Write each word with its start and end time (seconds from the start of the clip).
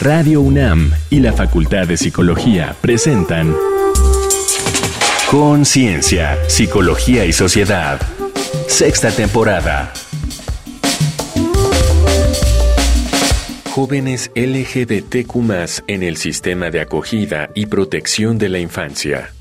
Radio 0.00 0.40
UNAM 0.40 0.92
y 1.10 1.20
la 1.20 1.34
Facultad 1.34 1.86
de 1.86 1.98
Psicología 1.98 2.74
presentan 2.80 3.54
Conciencia, 5.30 6.38
Psicología 6.48 7.26
y 7.26 7.34
Sociedad. 7.34 8.00
Sexta 8.66 9.10
temporada. 9.10 9.92
Jóvenes 13.72 14.30
LGBTQ 14.34 15.36
en 15.86 16.02
el 16.02 16.16
sistema 16.16 16.70
de 16.70 16.80
acogida 16.80 17.50
y 17.54 17.66
protección 17.66 18.38
de 18.38 18.48
la 18.48 18.58
infancia. 18.58 19.32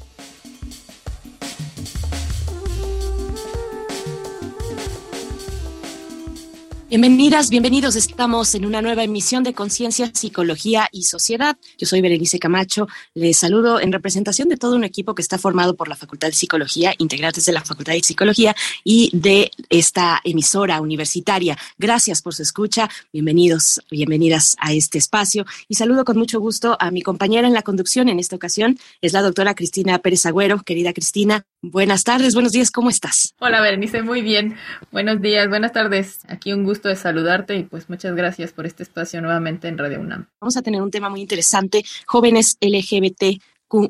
Bienvenidas, 6.89 7.51
bienvenidos. 7.51 7.95
Estamos 7.95 8.55
en 8.55 8.65
una 8.65 8.81
nueva 8.81 9.03
emisión 9.03 9.43
de 9.43 9.53
Conciencia, 9.53 10.09
Psicología 10.11 10.89
y 10.91 11.03
Sociedad. 11.03 11.55
Yo 11.77 11.85
soy 11.85 12.01
Berenice 12.01 12.39
Camacho. 12.39 12.87
Les 13.13 13.37
saludo 13.37 13.79
en 13.79 13.91
representación 13.91 14.49
de 14.49 14.57
todo 14.57 14.75
un 14.75 14.83
equipo 14.83 15.13
que 15.13 15.21
está 15.21 15.37
formado 15.37 15.75
por 15.75 15.87
la 15.87 15.95
Facultad 15.95 16.29
de 16.29 16.33
Psicología, 16.33 16.95
integrantes 16.97 17.45
de 17.45 17.51
la 17.51 17.61
Facultad 17.61 17.93
de 17.93 18.01
Psicología 18.01 18.55
y 18.83 19.11
de 19.13 19.51
esta 19.69 20.19
emisora 20.23 20.81
universitaria. 20.81 21.59
Gracias 21.77 22.23
por 22.23 22.33
su 22.33 22.41
escucha. 22.41 22.89
Bienvenidos, 23.13 23.79
bienvenidas 23.91 24.55
a 24.57 24.73
este 24.73 24.97
espacio. 24.97 25.45
Y 25.67 25.75
saludo 25.75 26.03
con 26.03 26.17
mucho 26.17 26.39
gusto 26.39 26.75
a 26.79 26.89
mi 26.89 27.03
compañera 27.03 27.47
en 27.47 27.53
la 27.53 27.61
conducción 27.61 28.09
en 28.09 28.17
esta 28.17 28.35
ocasión. 28.35 28.79
Es 28.99 29.13
la 29.13 29.21
doctora 29.21 29.53
Cristina 29.53 29.99
Pérez 29.99 30.25
Agüero. 30.25 30.63
Querida 30.63 30.91
Cristina, 30.93 31.45
buenas 31.61 32.03
tardes, 32.03 32.33
buenos 32.33 32.51
días, 32.51 32.71
¿cómo 32.71 32.89
estás? 32.89 33.33
Hola 33.39 33.61
Berenice, 33.61 34.01
muy 34.01 34.21
bien. 34.21 34.55
Buenos 34.91 35.21
días, 35.21 35.47
buenas 35.49 35.71
tardes. 35.71 36.19
Aquí 36.27 36.53
un 36.53 36.63
gusto 36.63 36.89
de 36.89 36.95
saludarte 36.95 37.55
y 37.55 37.63
pues 37.63 37.89
muchas 37.89 38.15
gracias 38.15 38.51
por 38.51 38.65
este 38.65 38.83
espacio 38.83 39.21
nuevamente 39.21 39.67
en 39.67 39.77
Radio 39.77 39.99
UNAM. 39.99 40.27
Vamos 40.39 40.57
a 40.57 40.61
tener 40.61 40.81
un 40.81 40.91
tema 40.91 41.09
muy 41.09 41.21
interesante, 41.21 41.83
jóvenes 42.05 42.57
LGBT 42.61 43.41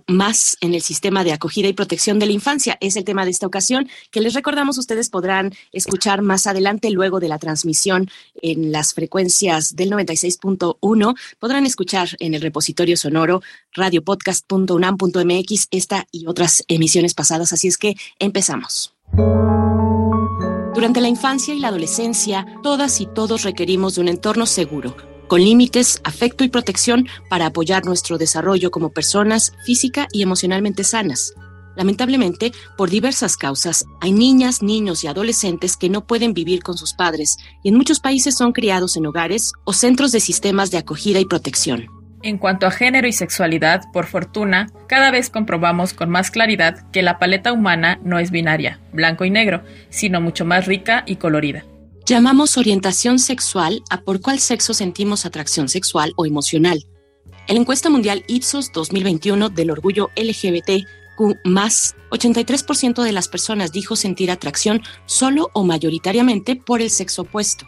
más 0.07 0.57
en 0.61 0.73
el 0.73 0.81
sistema 0.81 1.23
de 1.23 1.31
acogida 1.31 1.67
y 1.67 1.73
protección 1.73 2.19
de 2.19 2.25
la 2.25 2.31
infancia. 2.31 2.77
Es 2.81 2.95
el 2.95 3.03
tema 3.03 3.25
de 3.25 3.31
esta 3.31 3.47
ocasión 3.47 3.89
que 4.11 4.21
les 4.21 4.33
recordamos 4.33 4.77
ustedes 4.77 5.09
podrán 5.09 5.53
escuchar 5.71 6.21
más 6.21 6.47
adelante 6.47 6.89
luego 6.91 7.19
de 7.19 7.27
la 7.29 7.39
transmisión 7.39 8.09
en 8.41 8.71
las 8.71 8.93
frecuencias 8.93 9.75
del 9.75 9.91
96.1. 9.91 11.15
Podrán 11.39 11.65
escuchar 11.65 12.09
en 12.19 12.33
el 12.33 12.41
repositorio 12.41 12.97
sonoro 12.97 13.41
radiopodcast.unam.mx 13.73 15.67
esta 15.71 16.07
y 16.11 16.27
otras 16.27 16.63
emisiones 16.67 17.13
pasadas. 17.13 17.53
Así 17.53 17.67
es 17.67 17.77
que 17.77 17.95
empezamos. 18.19 18.93
Durante 20.73 21.01
la 21.01 21.07
infancia 21.07 21.53
y 21.53 21.59
la 21.59 21.69
adolescencia, 21.69 22.45
todas 22.63 23.01
y 23.01 23.07
todos 23.07 23.43
requerimos 23.43 23.95
de 23.95 24.01
un 24.01 24.07
entorno 24.07 24.45
seguro, 24.45 24.95
con 25.29 25.41
límites, 25.41 26.01
afecto 26.03 26.43
y 26.43 26.49
protección 26.49 27.07
para 27.29 27.45
apoyar 27.45 27.85
nuestro 27.85 28.17
desarrollo 28.17 28.71
como 28.71 28.89
personas 28.89 29.53
física 29.63 30.07
y 30.11 30.23
emocionalmente 30.23 30.83
sanas. 30.83 31.33
Lamentablemente, 31.77 32.51
por 32.75 32.89
diversas 32.89 33.37
causas, 33.37 33.85
hay 34.01 34.11
niñas, 34.11 34.61
niños 34.61 35.03
y 35.03 35.07
adolescentes 35.07 35.77
que 35.77 35.87
no 35.87 36.05
pueden 36.05 36.33
vivir 36.33 36.63
con 36.63 36.77
sus 36.77 36.93
padres 36.93 37.37
y 37.63 37.69
en 37.69 37.75
muchos 37.75 38.01
países 38.01 38.35
son 38.35 38.51
criados 38.51 38.97
en 38.97 39.05
hogares 39.05 39.53
o 39.63 39.71
centros 39.71 40.11
de 40.11 40.19
sistemas 40.19 40.71
de 40.71 40.79
acogida 40.79 41.19
y 41.19 41.25
protección. 41.25 41.87
En 42.21 42.37
cuanto 42.37 42.65
a 42.67 42.71
género 42.71 43.07
y 43.07 43.13
sexualidad, 43.13 43.83
por 43.93 44.07
fortuna, 44.07 44.67
cada 44.87 45.09
vez 45.09 45.29
comprobamos 45.29 45.93
con 45.93 46.09
más 46.09 46.31
claridad 46.31 46.89
que 46.91 47.03
la 47.03 47.17
paleta 47.17 47.53
humana 47.53 47.99
no 48.03 48.19
es 48.19 48.31
binaria, 48.31 48.81
blanco 48.91 49.23
y 49.23 49.29
negro, 49.29 49.63
sino 49.89 50.19
mucho 50.19 50.43
más 50.43 50.65
rica 50.65 51.03
y 51.05 51.15
colorida. 51.15 51.63
Llamamos 52.09 52.57
orientación 52.57 53.19
sexual 53.19 53.83
a 53.91 54.01
por 54.01 54.19
cuál 54.19 54.39
sexo 54.39 54.73
sentimos 54.73 55.27
atracción 55.27 55.69
sexual 55.69 56.13
o 56.15 56.25
emocional. 56.25 56.83
En 57.47 57.53
la 57.53 57.61
encuesta 57.61 57.91
mundial 57.91 58.23
Ipsos 58.25 58.71
2021 58.71 59.49
del 59.49 59.69
orgullo 59.69 60.09
LGBTQ+, 60.15 60.87
83% 61.45 63.03
de 63.03 63.11
las 63.11 63.27
personas 63.27 63.71
dijo 63.71 63.95
sentir 63.95 64.31
atracción 64.31 64.81
solo 65.05 65.51
o 65.53 65.63
mayoritariamente 65.63 66.55
por 66.55 66.81
el 66.81 66.89
sexo 66.89 67.21
opuesto, 67.21 67.67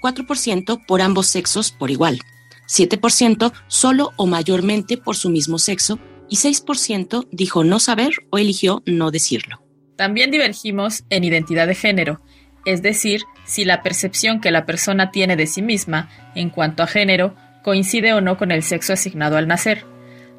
4% 0.00 0.86
por 0.86 1.02
ambos 1.02 1.26
sexos 1.26 1.72
por 1.72 1.90
igual. 1.90 2.20
7% 2.68 3.52
solo 3.66 4.12
o 4.16 4.26
mayormente 4.26 4.96
por 4.96 5.16
su 5.16 5.28
mismo 5.28 5.58
sexo 5.58 5.98
y 6.28 6.36
6% 6.36 7.26
dijo 7.32 7.64
no 7.64 7.80
saber 7.80 8.12
o 8.30 8.38
eligió 8.38 8.80
no 8.86 9.10
decirlo. 9.10 9.60
También 9.96 10.30
divergimos 10.30 11.02
en 11.10 11.24
identidad 11.24 11.66
de 11.66 11.74
género, 11.74 12.22
es 12.64 12.82
decir, 12.82 13.22
si 13.44 13.64
la 13.64 13.82
percepción 13.82 14.40
que 14.40 14.50
la 14.50 14.66
persona 14.66 15.10
tiene 15.10 15.36
de 15.36 15.46
sí 15.46 15.62
misma 15.62 16.08
en 16.34 16.50
cuanto 16.50 16.82
a 16.82 16.86
género 16.86 17.34
coincide 17.62 18.12
o 18.12 18.20
no 18.20 18.36
con 18.36 18.50
el 18.50 18.62
sexo 18.62 18.92
asignado 18.92 19.36
al 19.36 19.48
nacer. 19.48 19.84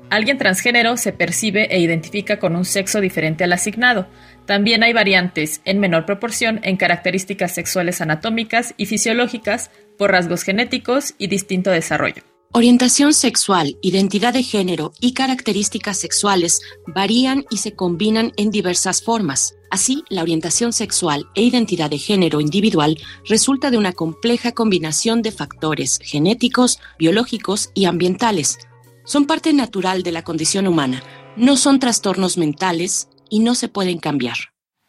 Alguien 0.10 0.38
transgénero 0.38 0.98
se 0.98 1.14
percibe 1.14 1.74
e 1.74 1.80
identifica 1.80 2.38
con 2.38 2.56
un 2.56 2.66
sexo 2.66 3.02
diferente 3.02 3.44
al 3.44 3.54
asignado. 3.54 4.08
También 4.46 4.84
hay 4.84 4.94
variantes, 4.94 5.62
en 5.66 5.80
menor 5.80 6.06
proporción, 6.06 6.60
en 6.64 6.78
características 6.78 7.54
sexuales 7.54 8.02
anatómicas 8.02 8.76
y 8.78 8.86
fisiológicas, 8.86 9.72
por 9.98 10.12
rasgos 10.12 10.44
genéticos 10.44 11.16
y 11.18 11.28
distinto 11.28 11.72
desarrollo. 11.72 12.33
Orientación 12.56 13.16
sexual, 13.16 13.80
identidad 13.82 14.32
de 14.32 14.44
género 14.44 14.94
y 15.00 15.16
características 15.16 15.98
sexuales 15.98 16.62
varían 16.86 17.46
y 17.50 17.58
se 17.58 17.74
combinan 17.74 18.32
en 18.38 18.52
diversas 18.52 19.02
formas. 19.02 19.56
Así, 19.72 20.04
la 20.08 20.22
orientación 20.22 20.72
sexual 20.72 21.26
e 21.34 21.42
identidad 21.42 21.90
de 21.90 21.98
género 21.98 22.42
individual 22.42 23.00
resulta 23.28 23.72
de 23.72 23.80
una 23.80 23.92
compleja 23.92 24.52
combinación 24.52 25.24
de 25.24 25.32
factores 25.32 25.98
genéticos, 26.04 26.80
biológicos 27.00 27.72
y 27.74 27.86
ambientales. 27.86 28.60
Son 29.04 29.26
parte 29.26 29.52
natural 29.52 30.04
de 30.04 30.12
la 30.12 30.22
condición 30.22 30.68
humana, 30.68 31.02
no 31.36 31.58
son 31.58 31.80
trastornos 31.80 32.38
mentales 32.38 33.10
y 33.32 33.40
no 33.40 33.56
se 33.56 33.68
pueden 33.68 33.98
cambiar. 33.98 34.38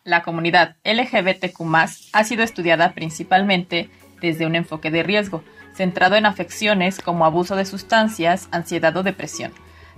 La 0.04 0.22
comunidad 0.22 0.76
LGBTQ 0.84 1.62
ha 2.12 2.24
sido 2.24 2.42
estudiada 2.42 2.92
principalmente 2.92 3.88
desde 4.20 4.44
un 4.44 4.54
enfoque 4.54 4.90
de 4.90 5.02
riesgo, 5.02 5.42
centrado 5.74 6.16
en 6.16 6.26
afecciones 6.26 6.98
como 7.00 7.24
abuso 7.24 7.56
de 7.56 7.64
sustancias, 7.64 8.48
ansiedad 8.52 8.96
o 8.96 9.02
depresión. 9.02 9.52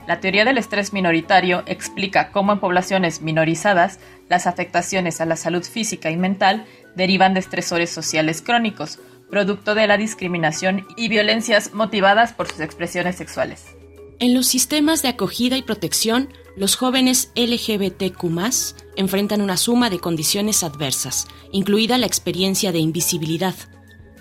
La 0.07 0.21
teoría 0.21 0.45
del 0.45 0.59
estrés 0.59 0.93
minoritario 0.93 1.65
explica 1.67 2.31
cómo 2.31 2.53
en 2.53 2.61
poblaciones 2.61 3.23
minorizadas 3.23 3.99
las 4.29 4.47
afectaciones 4.47 5.21
a 5.21 5.27
la 5.27 5.37
salud 5.37 5.65
física 5.65 6.11
y 6.11 6.17
mental 6.17 6.65
derivan 6.95 7.35
de 7.35 7.41
estresores 7.41 7.91
sociales 7.91 8.41
crónicos, 8.41 9.01
producto 9.29 9.75
de 9.75 9.87
la 9.89 9.97
discriminación 9.97 10.87
y 10.97 11.09
violencias 11.09 11.75
motivadas 11.75 12.33
por 12.33 12.49
sus 12.49 12.61
expresiones 12.61 13.17
sexuales. 13.17 13.65
En 14.19 14.33
los 14.33 14.47
sistemas 14.47 15.03
de 15.03 15.09
acogida 15.09 15.57
y 15.57 15.63
protección, 15.63 16.33
los 16.57 16.77
jóvenes 16.77 17.33
LGBTQ 17.35 18.25
enfrentan 18.97 19.43
una 19.43 19.59
suma 19.59 19.91
de 19.91 19.99
condiciones 19.99 20.63
adversas, 20.63 21.27
incluida 21.53 21.99
la 21.99 22.07
experiencia 22.07 22.73
de 22.73 22.79
invisibilidad, 22.79 23.55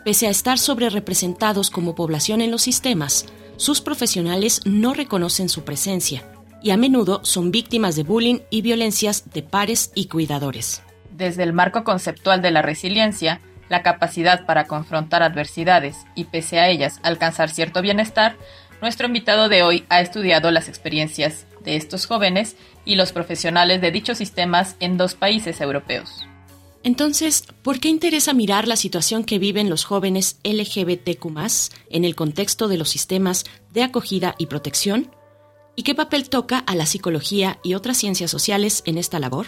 Pese 0.06 0.28
a 0.28 0.30
estar 0.30 0.60
sobre 0.60 0.92
representados 0.92 1.72
como 1.72 1.96
población 1.96 2.42
en 2.42 2.52
los 2.52 2.62
sistemas, 2.62 3.26
sus 3.58 3.82
profesionales 3.82 4.62
no 4.64 4.94
reconocen 4.94 5.50
su 5.50 5.64
presencia 5.64 6.24
y 6.62 6.70
a 6.70 6.78
menudo 6.78 7.22
son 7.24 7.50
víctimas 7.50 7.96
de 7.96 8.04
bullying 8.04 8.42
y 8.52 8.62
violencias 8.62 9.32
de 9.34 9.42
pares 9.42 9.92
y 9.96 10.06
cuidadores. 10.08 10.84
Desde 11.10 11.42
el 11.42 11.54
marco 11.54 11.84
conceptual 11.84 12.44
de 12.44 12.52
la 12.52 12.62
resiliencia, 12.62 13.42
la 13.68 13.82
capacidad 13.82 14.46
para 14.46 14.66
confrontar 14.66 15.24
adversidades 15.24 15.98
y 16.14 16.26
pese 16.26 16.60
a 16.60 16.70
ellas 16.70 17.00
alcanzar 17.02 17.50
cierto 17.50 17.82
bienestar, 17.82 18.36
nuestro 18.84 19.08
invitado 19.08 19.50
de 19.50 19.64
hoy 19.64 19.86
ha 19.90 20.02
estudiado 20.02 20.52
las 20.52 20.70
experiencias 20.70 21.48
de 21.64 21.78
estos 21.78 22.06
jóvenes 22.06 22.58
y 22.86 22.94
los 22.94 23.12
profesionales 23.12 23.82
de 23.82 23.90
dichos 23.90 24.20
sistemas 24.20 24.76
en 24.80 24.98
dos 24.98 25.16
países 25.16 25.62
europeos. 25.62 26.28
Entonces, 26.85 27.47
¿por 27.63 27.79
qué 27.79 27.90
interesa 27.90 28.35
mirar 28.35 28.68
la 28.68 28.75
situación 28.75 29.23
que 29.23 29.40
viven 29.40 29.72
los 29.72 29.85
jóvenes 29.85 30.39
LGBTQ 30.44 31.25
en 31.89 32.06
el 32.06 32.15
contexto 32.15 32.68
de 32.68 32.77
los 32.77 32.89
sistemas 32.89 33.44
de 33.74 33.81
acogida 33.81 34.36
y 34.38 34.45
protección? 34.45 35.10
¿Y 35.75 35.81
qué 35.81 35.95
papel 35.95 36.30
toca 36.30 36.60
a 36.60 36.75
la 36.75 36.86
psicología 36.86 37.57
y 37.63 37.74
otras 37.74 37.98
ciencias 37.98 38.30
sociales 38.30 38.83
en 38.86 39.00
esta 39.00 39.18
labor? 39.18 39.48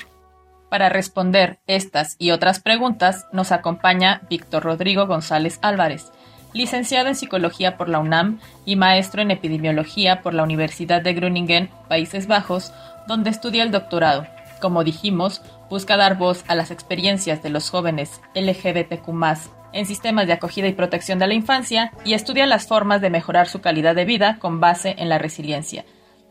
Para 0.72 0.90
responder 0.90 1.60
estas 1.68 2.16
y 2.18 2.32
otras 2.32 2.60
preguntas 2.60 3.28
nos 3.32 3.52
acompaña 3.52 4.24
Víctor 4.32 4.64
Rodrigo 4.64 5.06
González 5.06 5.60
Álvarez, 5.62 6.12
licenciado 6.54 7.08
en 7.08 7.16
Psicología 7.16 7.78
por 7.78 7.88
la 7.88 8.00
UNAM 8.00 8.40
y 8.66 8.78
maestro 8.78 9.22
en 9.22 9.30
Epidemiología 9.30 10.24
por 10.24 10.34
la 10.34 10.42
Universidad 10.42 11.04
de 11.04 11.14
Groningen, 11.14 11.70
Países 11.88 12.26
Bajos, 12.26 12.74
donde 13.08 13.30
estudia 13.30 13.62
el 13.62 13.70
doctorado. 13.70 14.26
Como 14.60 14.84
dijimos, 14.84 15.44
busca 15.70 15.98
dar 15.98 16.18
voz 16.18 16.44
a 16.48 16.56
las 16.56 16.72
experiencias 16.72 17.44
de 17.44 17.50
los 17.50 17.70
jóvenes 17.70 18.22
LGBTQ 18.36 19.10
en 19.74 19.86
sistemas 19.86 20.28
de 20.28 20.34
acogida 20.34 20.68
y 20.68 20.74
protección 20.74 21.20
de 21.20 21.28
la 21.28 21.34
infancia 21.34 21.92
y 22.06 22.14
estudia 22.14 22.46
las 22.46 22.68
formas 22.68 23.02
de 23.02 23.10
mejorar 23.10 23.48
su 23.48 23.62
calidad 23.62 23.96
de 23.96 24.06
vida 24.06 24.38
con 24.40 24.60
base 24.60 24.96
en 24.98 25.10
la 25.10 25.18
resiliencia. 25.18 25.86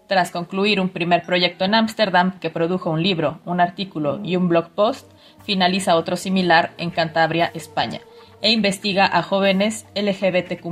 Tras 0.08 0.30
concluir 0.30 0.80
un 0.80 0.88
primer 0.88 1.22
proyecto 1.24 1.64
en 1.64 1.74
Ámsterdam 1.74 2.38
que 2.38 2.50
produjo 2.50 2.90
un 2.90 3.02
libro, 3.02 3.40
un 3.44 3.60
artículo 3.60 4.20
y 4.22 4.36
un 4.36 4.48
blog 4.48 4.70
post, 4.70 5.10
finaliza 5.44 5.96
otro 5.96 6.16
similar 6.16 6.72
en 6.78 6.90
Cantabria, 6.90 7.50
España, 7.54 8.00
e 8.40 8.52
investiga 8.52 9.06
a 9.06 9.22
jóvenes 9.22 9.86
LGBTQ 9.96 10.66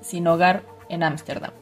sin 0.00 0.26
hogar 0.26 0.62
en 0.88 1.02
Ámsterdam. 1.02 1.52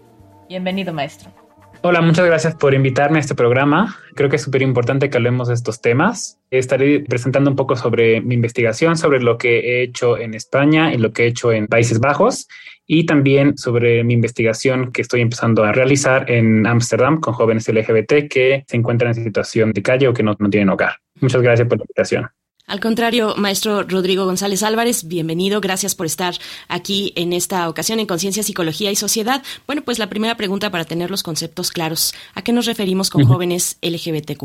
Bienvenido, 0.49 0.93
maestro. 0.93 1.46
Hola, 1.83 2.01
muchas 2.01 2.27
gracias 2.27 2.55
por 2.55 2.75
invitarme 2.75 3.19
a 3.19 3.21
este 3.21 3.35
programa. 3.35 3.97
Creo 4.15 4.29
que 4.29 4.37
es 4.37 4.43
súper 4.43 4.63
importante 4.63 5.11
que 5.11 5.17
hablemos 5.19 5.49
de 5.49 5.55
estos 5.55 5.81
temas. 5.81 6.41
Estaré 6.51 7.01
presentando 7.01 7.51
un 7.51 7.57
poco 7.57 7.77
sobre 7.77 8.21
mi 8.21 8.35
investigación, 8.35 8.97
sobre 8.97 9.21
lo 9.21 9.39
que 9.39 9.59
he 9.59 9.83
hecho 9.83 10.19
en 10.19 10.35
España 10.35 10.93
y 10.93 10.99
lo 10.99 11.13
que 11.13 11.25
he 11.25 11.27
hecho 11.29 11.53
en 11.53 11.67
Países 11.67 12.01
Bajos 12.01 12.49
y 12.87 13.05
también 13.05 13.59
sobre 13.59 14.05
mi 14.05 14.15
investigación 14.15 14.91
que 14.91 15.03
estoy 15.03 15.21
empezando 15.21 15.65
a 15.65 15.73
realizar 15.73 16.31
en 16.31 16.67
Ámsterdam 16.67 17.21
con 17.21 17.35
jóvenes 17.35 17.69
LGBT 17.69 18.29
que 18.29 18.65
se 18.67 18.77
encuentran 18.77 19.17
en 19.17 19.25
situación 19.25 19.73
de 19.73 19.83
calle 19.83 20.09
o 20.09 20.15
que 20.15 20.23
no, 20.23 20.35
no 20.39 20.51
tienen 20.51 20.71
hogar. 20.71 20.97
Muchas 21.21 21.43
gracias 21.43 21.69
por 21.69 21.79
la 21.79 21.85
invitación. 21.85 22.29
Al 22.67 22.81
contrario, 22.81 23.35
maestro 23.37 23.85
Rodrigo 23.85 24.25
González 24.25 24.65
Álvarez, 24.65 25.07
bienvenido. 25.07 25.61
Gracias 25.61 25.95
por 25.95 26.05
estar 26.05 26.35
aquí 26.67 27.13
en 27.15 27.33
esta 27.33 27.69
ocasión 27.69 28.01
en 28.01 28.07
Conciencia, 28.07 28.43
Psicología 28.43 28.91
y 28.91 28.97
Sociedad. 28.97 29.41
Bueno, 29.69 29.83
pues 29.83 30.01
la 30.01 30.09
primera 30.09 30.37
pregunta 30.37 30.71
para 30.71 30.85
tener 30.85 31.09
los 31.09 31.23
conceptos 31.23 31.71
claros. 31.71 32.13
¿A 32.35 32.43
qué 32.43 32.53
nos 32.53 32.67
referimos 32.67 33.09
con 33.09 33.25
jóvenes 33.25 33.79
LGBTQ? 33.83 34.43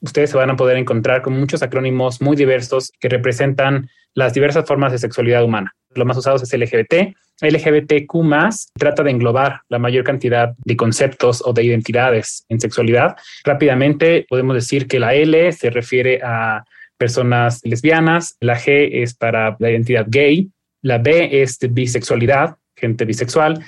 Ustedes 0.00 0.30
se 0.30 0.36
van 0.36 0.50
a 0.50 0.56
poder 0.56 0.78
encontrar 0.78 1.22
con 1.22 1.38
muchos 1.38 1.62
acrónimos 1.62 2.20
muy 2.20 2.34
diversos 2.36 2.90
que 2.98 3.08
representan 3.08 3.88
las 4.14 4.34
diversas 4.34 4.66
formas 4.66 4.90
de 4.90 4.98
sexualidad 4.98 5.44
humana. 5.44 5.72
Lo 5.94 6.04
más 6.04 6.16
usado 6.16 6.42
es 6.42 6.52
LGBT. 6.52 7.14
LGBTQ 7.40 8.12
trata 8.76 9.04
de 9.04 9.12
englobar 9.12 9.60
la 9.68 9.78
mayor 9.78 10.02
cantidad 10.02 10.54
de 10.64 10.76
conceptos 10.76 11.40
o 11.46 11.52
de 11.52 11.62
identidades 11.62 12.44
en 12.48 12.60
sexualidad. 12.60 13.14
Rápidamente 13.44 14.26
podemos 14.28 14.56
decir 14.56 14.88
que 14.88 14.98
la 14.98 15.14
L 15.14 15.52
se 15.52 15.70
refiere 15.70 16.20
a 16.20 16.64
personas 17.00 17.60
lesbianas, 17.64 18.36
la 18.40 18.58
G 18.58 18.90
es 19.02 19.14
para 19.14 19.56
la 19.58 19.70
identidad 19.70 20.04
gay, 20.06 20.50
la 20.82 20.98
B 20.98 21.42
es 21.42 21.58
de 21.58 21.68
bisexualidad, 21.68 22.56
gente 22.76 23.06
bisexual, 23.06 23.64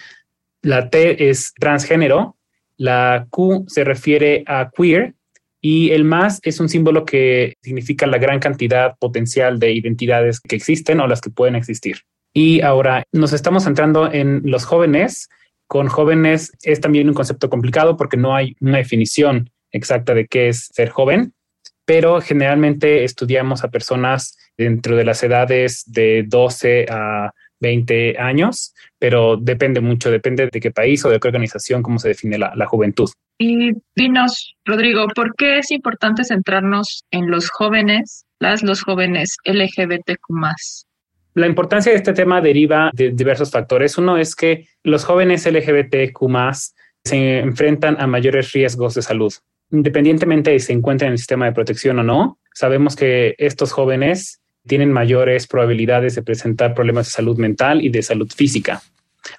la 0.60 0.90
T 0.90 1.30
es 1.30 1.54
transgénero, 1.54 2.36
la 2.76 3.26
Q 3.30 3.64
se 3.68 3.84
refiere 3.84 4.44
a 4.46 4.70
queer 4.70 5.14
y 5.62 5.92
el 5.92 6.04
más 6.04 6.40
es 6.42 6.60
un 6.60 6.68
símbolo 6.68 7.06
que 7.06 7.56
significa 7.62 8.06
la 8.06 8.18
gran 8.18 8.38
cantidad 8.38 8.98
potencial 8.98 9.58
de 9.58 9.72
identidades 9.72 10.38
que 10.38 10.56
existen 10.56 11.00
o 11.00 11.06
las 11.06 11.22
que 11.22 11.30
pueden 11.30 11.56
existir. 11.56 12.00
Y 12.34 12.60
ahora 12.60 13.04
nos 13.12 13.32
estamos 13.32 13.64
centrando 13.64 14.12
en 14.12 14.42
los 14.44 14.66
jóvenes. 14.66 15.30
Con 15.66 15.88
jóvenes 15.88 16.52
es 16.62 16.80
también 16.80 17.08
un 17.08 17.14
concepto 17.14 17.48
complicado 17.48 17.96
porque 17.96 18.18
no 18.18 18.36
hay 18.36 18.56
una 18.60 18.76
definición 18.76 19.50
exacta 19.70 20.12
de 20.12 20.26
qué 20.26 20.48
es 20.48 20.68
ser 20.74 20.90
joven 20.90 21.32
pero 21.84 22.20
generalmente 22.20 23.04
estudiamos 23.04 23.64
a 23.64 23.68
personas 23.68 24.36
dentro 24.56 24.96
de 24.96 25.04
las 25.04 25.22
edades 25.22 25.84
de 25.86 26.24
12 26.26 26.86
a 26.90 27.32
20 27.60 28.18
años, 28.18 28.74
pero 28.98 29.36
depende 29.36 29.80
mucho, 29.80 30.10
depende 30.10 30.48
de 30.52 30.60
qué 30.60 30.70
país 30.70 31.04
o 31.04 31.10
de 31.10 31.20
qué 31.20 31.28
organización, 31.28 31.82
cómo 31.82 31.98
se 31.98 32.08
define 32.08 32.38
la, 32.38 32.66
juventud. 32.66 33.08
Y 33.38 33.72
dinos, 33.94 34.54
Rodrigo, 34.64 35.06
¿por 35.14 35.34
qué 35.36 35.58
es 35.58 35.70
importante 35.70 36.24
centrarnos 36.24 37.04
en 37.10 37.30
los 37.30 37.48
jóvenes, 37.50 38.26
las 38.40 38.62
los 38.62 38.82
jóvenes 38.82 39.36
LGBTQ 39.44 40.22
la 41.34 41.46
importancia 41.46 41.90
de 41.90 41.96
este 41.96 42.12
tema 42.12 42.42
deriva 42.42 42.90
de 42.92 43.10
diversos 43.10 43.50
factores. 43.50 43.96
Uno 43.96 44.18
es 44.18 44.36
que 44.36 44.68
los 44.82 45.04
jóvenes 45.04 45.46
LGBTQ 45.46 46.18
se 47.04 47.38
enfrentan 47.38 47.98
a 47.98 48.06
mayores 48.06 48.52
riesgos 48.52 48.94
de 48.94 49.02
salud 49.02 49.32
independientemente 49.72 50.50
de 50.50 50.60
si 50.60 50.66
se 50.66 50.72
encuentran 50.74 51.08
en 51.08 51.12
el 51.12 51.18
sistema 51.18 51.46
de 51.46 51.52
protección 51.52 51.98
o 51.98 52.02
no, 52.02 52.38
sabemos 52.54 52.94
que 52.94 53.34
estos 53.38 53.72
jóvenes 53.72 54.40
tienen 54.66 54.92
mayores 54.92 55.46
probabilidades 55.46 56.14
de 56.14 56.22
presentar 56.22 56.74
problemas 56.74 57.06
de 57.06 57.12
salud 57.12 57.38
mental 57.38 57.82
y 57.82 57.88
de 57.88 58.02
salud 58.02 58.30
física. 58.34 58.82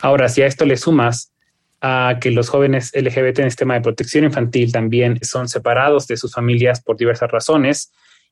Ahora, 0.02 0.28
si 0.28 0.42
a 0.42 0.48
esto 0.48 0.66
le 0.66 0.76
sumas 0.76 1.32
a 1.82 2.18
que 2.20 2.32
los 2.32 2.50
jóvenes 2.50 2.92
LGBT 2.94 3.40
en 3.40 3.46
el 3.46 3.52
sistema 3.52 3.76
de 3.76 3.82
protección 3.82 4.24
infantil 4.24 4.72
también 4.72 5.20
son 5.22 5.48
separados 5.48 6.08
de 6.08 6.18
sus 6.18 6.34
familias 6.34 6.82
por 6.82 6.98
diversas 6.98 7.32
razones 7.32 7.92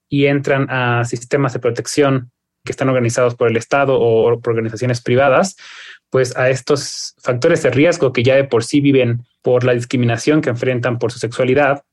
y 0.10 0.26
entran 0.26 0.68
a 0.70 1.06
sistemas 1.06 1.54
de 1.54 1.60
protección 1.60 2.32
que 2.66 2.72
están 2.72 2.90
organizados 2.90 3.36
por 3.36 3.50
el 3.50 3.58
Estado 3.58 4.00
o 4.00 4.40
por 4.40 4.54
organizaciones 4.54 5.02
privadas, 5.02 5.56
pues 6.10 6.36
a 6.36 6.50
estos 6.50 7.16
factores 7.22 7.64
de 7.64 7.72
riesgo 7.72 8.12
que 8.12 8.24
ya 8.24 8.36
de 8.36 8.44
por 8.44 8.64
sí 8.64 8.82
viven 8.82 9.26
por 9.42 9.64
la 9.64 9.74
discriminación 9.74 10.42
que 10.42 10.50
enfrentan 10.50 11.00
por 11.00 11.12
su 11.12 11.20
sexualidad, 11.20 11.84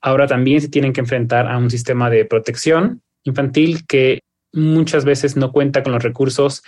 ahora 0.00 0.26
también 0.26 0.60
se 0.60 0.68
tienen 0.68 0.92
que 0.92 1.00
enfrentar 1.00 1.48
a 1.48 1.58
un 1.58 1.70
sistema 1.70 2.10
de 2.10 2.24
protección 2.24 3.02
infantil 3.24 3.86
que 3.86 4.20
muchas 4.52 5.04
veces 5.04 5.36
no 5.36 5.52
cuenta 5.52 5.82
con 5.82 5.92
los 5.92 6.02
recursos 6.02 6.62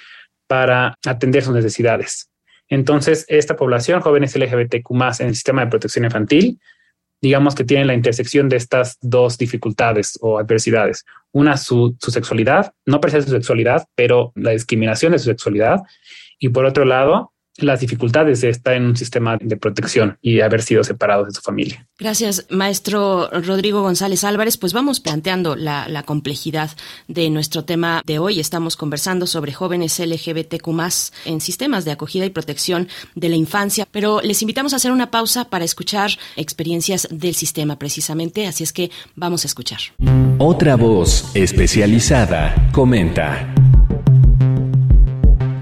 para 0.47 0.95
atender 1.07 1.43
sus 1.43 1.55
necesidades. 1.55 2.29
Entonces, 2.69 3.25
esta 3.29 3.57
población, 3.57 4.01
jóvenes 4.01 4.37
LGBTQ 4.37 4.91
en 5.21 5.27
el 5.29 5.35
sistema 5.35 5.65
de 5.65 5.71
protección 5.71 6.05
infantil, 6.05 6.61
digamos 7.21 7.55
que 7.55 7.65
tienen 7.65 7.87
la 7.87 7.95
intersección 7.95 8.49
de 8.49 8.57
estas 8.57 8.97
dos 9.01 9.37
dificultades 9.39 10.19
o 10.21 10.39
adversidades. 10.39 11.05
Una, 11.33 11.57
su, 11.57 11.97
su 12.01 12.11
sexualidad, 12.11 12.73
no 12.87 13.01
per 13.01 13.11
su 13.11 13.31
sexualidad, 13.31 13.87
pero 13.95 14.33
la 14.35 14.53
discriminación 14.53 15.13
de 15.13 15.19
su 15.19 15.27
sexualidad. 15.27 15.81
Y 16.39 16.49
por 16.49 16.65
otro 16.65 16.85
lado, 16.85 17.33
las 17.63 17.81
dificultades 17.81 18.41
de 18.41 18.51
estar 18.51 18.75
en 18.75 18.85
un 18.87 18.97
sistema 18.97 19.39
de 19.41 19.57
protección 19.57 20.19
y 20.21 20.41
haber 20.41 20.63
sido 20.63 20.85
separados 20.85 21.29
de 21.29 21.35
su 21.35 21.41
familia. 21.41 21.87
Gracias, 21.99 22.47
maestro 22.51 23.29
Rodrigo 23.31 23.83
González 23.83 24.25
Álvarez. 24.25 24.57
Pues 24.57 24.73
vamos 24.73 25.01
planteando 25.01 25.57
la, 25.57 26.03
complejidad 26.07 26.71
de 27.09 27.29
nuestro 27.31 27.65
tema 27.65 28.03
de 28.07 28.19
hoy. 28.19 28.41
Estamos 28.41 28.77
conversando 28.77 29.27
sobre 29.27 29.53
jóvenes 29.53 29.99
LGBTQ 29.99 30.69
en 31.27 31.41
sistemas 31.41 31.85
de 31.85 31.91
acogida 31.91 32.25
y 32.25 32.31
protección 32.31 32.89
de 33.15 33.29
la 33.29 33.37
infancia, 33.37 33.87
pero 33.91 34.21
les 34.23 34.41
invitamos 34.43 34.73
a 34.73 34.77
hacer 34.77 34.93
una 34.93 35.11
pausa 35.11 35.51
para 35.51 35.65
escuchar 35.65 36.11
experiencias 36.37 37.07
del 37.11 37.35
sistema 37.35 37.79
precisamente, 37.79 38.47
así 38.47 38.65
es 38.65 38.73
que 38.73 38.91
vamos 39.15 39.45
a 39.45 39.49
escuchar. 39.49 39.81
Otra 40.39 40.77
voz 40.77 41.31
especializada 41.35 42.55
comenta. 42.73 43.53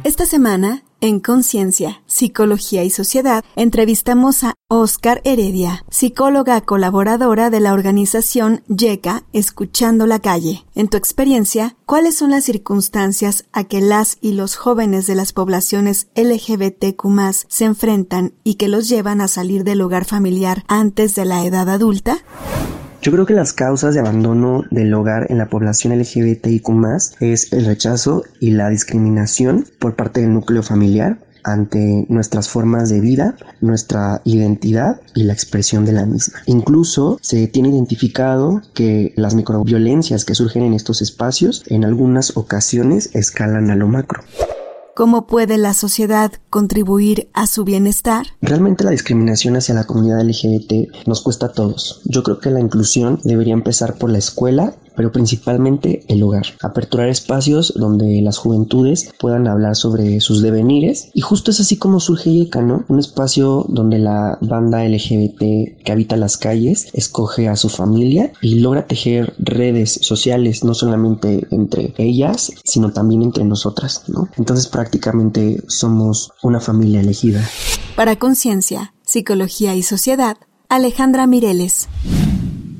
Esta 0.08 0.24
semana 0.24 0.84
en 1.02 1.20
Conciencia, 1.20 2.00
Psicología 2.06 2.82
y 2.82 2.88
Sociedad, 2.88 3.44
entrevistamos 3.56 4.42
a 4.42 4.54
Oscar 4.66 5.20
Heredia, 5.22 5.84
psicóloga 5.90 6.62
colaboradora 6.62 7.50
de 7.50 7.60
la 7.60 7.74
organización 7.74 8.62
YECA 8.68 9.24
Escuchando 9.34 10.06
la 10.06 10.18
Calle. 10.18 10.64
En 10.74 10.88
tu 10.88 10.96
experiencia, 10.96 11.76
¿cuáles 11.84 12.16
son 12.16 12.30
las 12.30 12.44
circunstancias 12.44 13.44
a 13.52 13.64
que 13.64 13.82
las 13.82 14.16
y 14.22 14.32
los 14.32 14.56
jóvenes 14.56 15.06
de 15.06 15.14
las 15.14 15.34
poblaciones 15.34 16.08
LGBTQ 16.16 17.04
se 17.46 17.66
enfrentan 17.66 18.32
y 18.44 18.54
que 18.54 18.68
los 18.68 18.88
llevan 18.88 19.20
a 19.20 19.28
salir 19.28 19.62
del 19.62 19.82
hogar 19.82 20.06
familiar 20.06 20.64
antes 20.68 21.16
de 21.16 21.26
la 21.26 21.44
edad 21.44 21.68
adulta? 21.68 22.24
Yo 23.00 23.12
creo 23.12 23.26
que 23.26 23.34
las 23.34 23.52
causas 23.52 23.94
de 23.94 24.00
abandono 24.00 24.64
del 24.70 24.92
hogar 24.92 25.26
en 25.30 25.38
la 25.38 25.48
población 25.48 25.96
LGBTIQ 25.96 26.68
es 27.20 27.52
el 27.52 27.64
rechazo 27.64 28.24
y 28.40 28.50
la 28.50 28.68
discriminación 28.70 29.66
por 29.78 29.94
parte 29.94 30.20
del 30.20 30.34
núcleo 30.34 30.64
familiar 30.64 31.18
ante 31.44 32.06
nuestras 32.08 32.48
formas 32.48 32.88
de 32.88 33.00
vida, 33.00 33.36
nuestra 33.60 34.20
identidad 34.24 35.00
y 35.14 35.22
la 35.22 35.32
expresión 35.32 35.84
de 35.84 35.92
la 35.92 36.06
misma. 36.06 36.40
Incluso 36.46 37.18
se 37.22 37.46
tiene 37.46 37.68
identificado 37.68 38.62
que 38.74 39.12
las 39.16 39.36
microviolencias 39.36 40.24
que 40.24 40.34
surgen 40.34 40.64
en 40.64 40.74
estos 40.74 41.00
espacios 41.00 41.62
en 41.68 41.84
algunas 41.84 42.36
ocasiones 42.36 43.14
escalan 43.14 43.70
a 43.70 43.76
lo 43.76 43.86
macro. 43.86 44.22
¿Cómo 44.98 45.28
puede 45.28 45.58
la 45.58 45.74
sociedad 45.74 46.32
contribuir 46.50 47.28
a 47.32 47.46
su 47.46 47.62
bienestar? 47.62 48.26
Realmente 48.42 48.82
la 48.82 48.90
discriminación 48.90 49.54
hacia 49.54 49.76
la 49.76 49.84
comunidad 49.84 50.24
LGBT 50.24 51.06
nos 51.06 51.20
cuesta 51.22 51.46
a 51.46 51.52
todos. 51.52 52.00
Yo 52.04 52.24
creo 52.24 52.40
que 52.40 52.50
la 52.50 52.58
inclusión 52.58 53.20
debería 53.22 53.52
empezar 53.52 53.94
por 53.94 54.10
la 54.10 54.18
escuela 54.18 54.74
pero 54.98 55.12
principalmente 55.12 56.04
el 56.08 56.24
hogar. 56.24 56.46
Aperturar 56.60 57.08
espacios 57.08 57.72
donde 57.76 58.20
las 58.20 58.36
juventudes 58.36 59.14
puedan 59.20 59.46
hablar 59.46 59.76
sobre 59.76 60.20
sus 60.20 60.42
devenires 60.42 61.10
y 61.14 61.20
justo 61.20 61.52
es 61.52 61.60
así 61.60 61.76
como 61.76 62.00
surge 62.00 62.32
YECA, 62.32 62.62
¿no? 62.62 62.84
Un 62.88 62.98
espacio 62.98 63.64
donde 63.68 64.00
la 64.00 64.38
banda 64.40 64.84
LGBT 64.84 65.38
que 65.84 65.92
habita 65.92 66.16
las 66.16 66.36
calles 66.36 66.88
escoge 66.94 67.46
a 67.48 67.54
su 67.54 67.68
familia 67.68 68.32
y 68.42 68.58
logra 68.58 68.88
tejer 68.88 69.34
redes 69.38 70.00
sociales 70.02 70.64
no 70.64 70.74
solamente 70.74 71.46
entre 71.52 71.94
ellas, 71.96 72.50
sino 72.64 72.92
también 72.92 73.22
entre 73.22 73.44
nosotras, 73.44 74.02
¿no? 74.08 74.28
Entonces 74.36 74.66
prácticamente 74.66 75.62
somos 75.68 76.32
una 76.42 76.58
familia 76.58 77.02
elegida. 77.02 77.48
Para 77.94 78.16
Conciencia, 78.16 78.94
Psicología 79.06 79.76
y 79.76 79.84
Sociedad, 79.84 80.38
Alejandra 80.68 81.28
Mireles. 81.28 81.88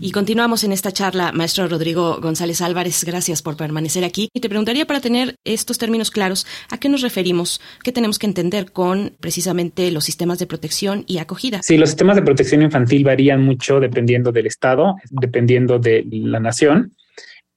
Y 0.00 0.12
continuamos 0.12 0.62
en 0.62 0.72
esta 0.72 0.92
charla, 0.92 1.32
maestro 1.32 1.66
Rodrigo 1.66 2.20
González 2.20 2.60
Álvarez, 2.62 3.04
gracias 3.04 3.42
por 3.42 3.56
permanecer 3.56 4.04
aquí. 4.04 4.28
Y 4.32 4.40
te 4.40 4.48
preguntaría 4.48 4.86
para 4.86 5.00
tener 5.00 5.34
estos 5.44 5.78
términos 5.78 6.10
claros, 6.10 6.46
¿a 6.70 6.78
qué 6.78 6.88
nos 6.88 7.02
referimos? 7.02 7.60
¿Qué 7.82 7.90
tenemos 7.90 8.18
que 8.18 8.26
entender 8.26 8.70
con 8.70 9.16
precisamente 9.20 9.90
los 9.90 10.04
sistemas 10.04 10.38
de 10.38 10.46
protección 10.46 11.04
y 11.08 11.18
acogida? 11.18 11.60
Sí, 11.62 11.76
los 11.76 11.90
sistemas 11.90 12.16
de 12.16 12.22
protección 12.22 12.62
infantil 12.62 13.02
varían 13.02 13.42
mucho 13.42 13.80
dependiendo 13.80 14.30
del 14.30 14.46
estado, 14.46 14.94
dependiendo 15.10 15.78
de 15.78 16.04
la 16.10 16.40
nación 16.40 16.92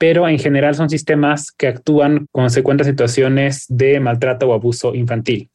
pero 0.02 0.28
en 0.28 0.40
general 0.40 0.74
son 0.74 0.90
sistemas 0.90 1.52
que 1.52 1.68
actúan 1.68 2.26
cuando 2.32 2.50
se 2.50 2.64
situaciones 2.86 3.66
de 3.70 4.00
maltrato 4.00 4.48
o 4.48 4.54
abuso 4.56 4.96
infantil. 4.96 5.52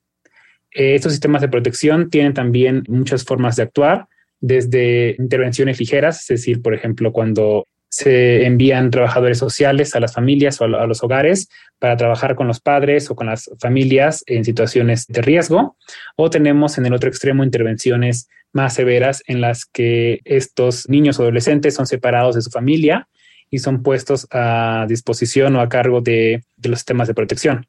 Eh, 0.70 0.94
estos 0.94 1.10
sistemas 1.10 1.42
de 1.42 1.48
protección 1.48 2.10
tienen 2.10 2.32
también 2.32 2.84
muchas 2.86 3.24
formas 3.24 3.56
de 3.56 3.64
actuar, 3.64 4.06
desde 4.40 5.16
intervenciones 5.18 5.80
ligeras, 5.80 6.20
es 6.22 6.40
decir, 6.40 6.62
por 6.62 6.74
ejemplo, 6.74 7.12
cuando 7.12 7.66
se 7.88 8.44
envían 8.44 8.90
trabajadores 8.90 9.38
sociales 9.38 9.94
a 9.94 10.00
las 10.00 10.12
familias 10.12 10.60
o 10.60 10.64
a 10.64 10.86
los 10.86 11.02
hogares 11.02 11.48
para 11.78 11.96
trabajar 11.96 12.34
con 12.34 12.46
los 12.46 12.60
padres 12.60 13.10
o 13.10 13.16
con 13.16 13.26
las 13.26 13.50
familias 13.60 14.22
en 14.26 14.44
situaciones 14.44 15.06
de 15.06 15.22
riesgo. 15.22 15.76
O 16.16 16.28
tenemos 16.28 16.78
en 16.78 16.86
el 16.86 16.94
otro 16.94 17.08
extremo 17.08 17.44
intervenciones 17.44 18.28
más 18.52 18.74
severas 18.74 19.22
en 19.26 19.40
las 19.40 19.64
que 19.64 20.20
estos 20.24 20.88
niños 20.88 21.18
o 21.18 21.22
adolescentes 21.22 21.74
son 21.74 21.86
separados 21.86 22.34
de 22.34 22.42
su 22.42 22.50
familia 22.50 23.08
y 23.50 23.60
son 23.60 23.82
puestos 23.82 24.26
a 24.30 24.86
disposición 24.88 25.54
o 25.56 25.60
a 25.60 25.68
cargo 25.68 26.00
de, 26.00 26.42
de 26.56 26.68
los 26.68 26.80
sistemas 26.80 27.08
de 27.08 27.14
protección. 27.14 27.66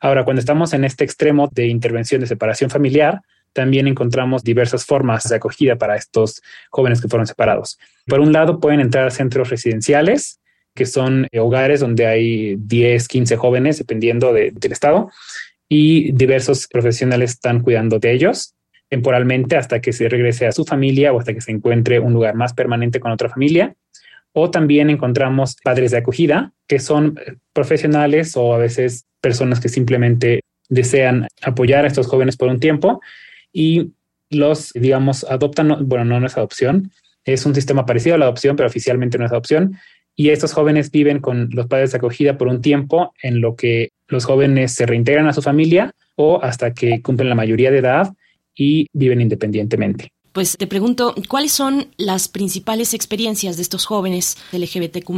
Ahora, 0.00 0.24
cuando 0.24 0.40
estamos 0.40 0.72
en 0.72 0.84
este 0.84 1.04
extremo 1.04 1.48
de 1.52 1.66
intervención 1.66 2.22
de 2.22 2.26
separación 2.26 2.70
familiar, 2.70 3.20
también 3.52 3.88
encontramos 3.88 4.44
diversas 4.44 4.84
formas 4.84 5.28
de 5.28 5.36
acogida 5.36 5.76
para 5.76 5.96
estos 5.96 6.42
jóvenes 6.70 7.00
que 7.00 7.08
fueron 7.08 7.26
separados. 7.26 7.78
Por 8.06 8.20
un 8.20 8.32
lado, 8.32 8.60
pueden 8.60 8.80
entrar 8.80 9.06
a 9.06 9.10
centros 9.10 9.50
residenciales, 9.50 10.40
que 10.74 10.86
son 10.86 11.26
eh, 11.32 11.40
hogares 11.40 11.80
donde 11.80 12.06
hay 12.06 12.56
10, 12.56 13.08
15 13.08 13.36
jóvenes, 13.36 13.78
dependiendo 13.78 14.32
del 14.32 14.72
estado, 14.72 15.10
y 15.68 16.12
diversos 16.12 16.66
profesionales 16.68 17.32
están 17.32 17.60
cuidando 17.60 17.98
de 17.98 18.12
ellos 18.12 18.54
temporalmente 18.90 19.56
hasta 19.56 19.80
que 19.80 19.92
se 19.92 20.08
regrese 20.08 20.46
a 20.46 20.52
su 20.52 20.64
familia 20.64 21.12
o 21.12 21.20
hasta 21.20 21.32
que 21.32 21.40
se 21.40 21.52
encuentre 21.52 22.00
un 22.00 22.12
lugar 22.12 22.34
más 22.34 22.52
permanente 22.52 23.00
con 23.00 23.12
otra 23.12 23.28
familia. 23.28 23.74
O 24.32 24.50
también 24.50 24.90
encontramos 24.90 25.56
padres 25.62 25.92
de 25.92 25.98
acogida, 25.98 26.52
que 26.66 26.78
son 26.78 27.18
eh, 27.24 27.36
profesionales 27.52 28.36
o 28.36 28.52
a 28.52 28.58
veces 28.58 29.06
personas 29.20 29.60
que 29.60 29.68
simplemente 29.68 30.40
desean 30.68 31.28
apoyar 31.42 31.84
a 31.84 31.88
estos 31.88 32.06
jóvenes 32.06 32.36
por 32.36 32.48
un 32.48 32.60
tiempo 32.60 33.00
y 33.52 33.92
los, 34.30 34.72
digamos, 34.74 35.24
adoptan, 35.24 35.88
bueno, 35.88 36.04
no, 36.04 36.26
es 36.26 36.36
adopción, 36.36 36.92
es 37.24 37.44
un 37.46 37.54
sistema 37.54 37.84
parecido 37.84 38.14
a 38.14 38.18
la 38.18 38.26
adopción, 38.26 38.56
pero 38.56 38.68
oficialmente 38.68 39.18
no 39.18 39.26
es 39.26 39.32
adopción. 39.32 39.76
Y 40.16 40.30
estos 40.30 40.52
jóvenes 40.52 40.90
viven 40.90 41.20
con 41.20 41.48
los 41.52 41.66
padres 41.66 41.92
de 41.92 41.98
acogida 41.98 42.36
por 42.36 42.48
un 42.48 42.60
tiempo 42.60 43.12
en 43.22 43.40
lo 43.40 43.56
que 43.56 43.90
los 44.08 44.24
jóvenes 44.24 44.74
se 44.74 44.86
reintegran 44.86 45.28
a 45.28 45.32
su 45.32 45.42
familia 45.42 45.92
o 46.16 46.42
hasta 46.42 46.74
que 46.74 47.00
cumplen 47.02 47.28
la 47.28 47.34
mayoría 47.34 47.70
de 47.70 47.78
edad 47.78 48.12
y 48.54 48.86
viven 48.92 49.20
independientemente. 49.20 50.12
Pues 50.32 50.56
te 50.56 50.66
pregunto, 50.68 51.14
¿cuáles 51.28 51.50
son 51.50 51.88
las 51.96 52.28
principales 52.28 52.94
experiencias 52.94 53.56
de 53.56 53.62
estos 53.62 53.84
jóvenes 53.84 54.36
LGBTQ 54.52 55.10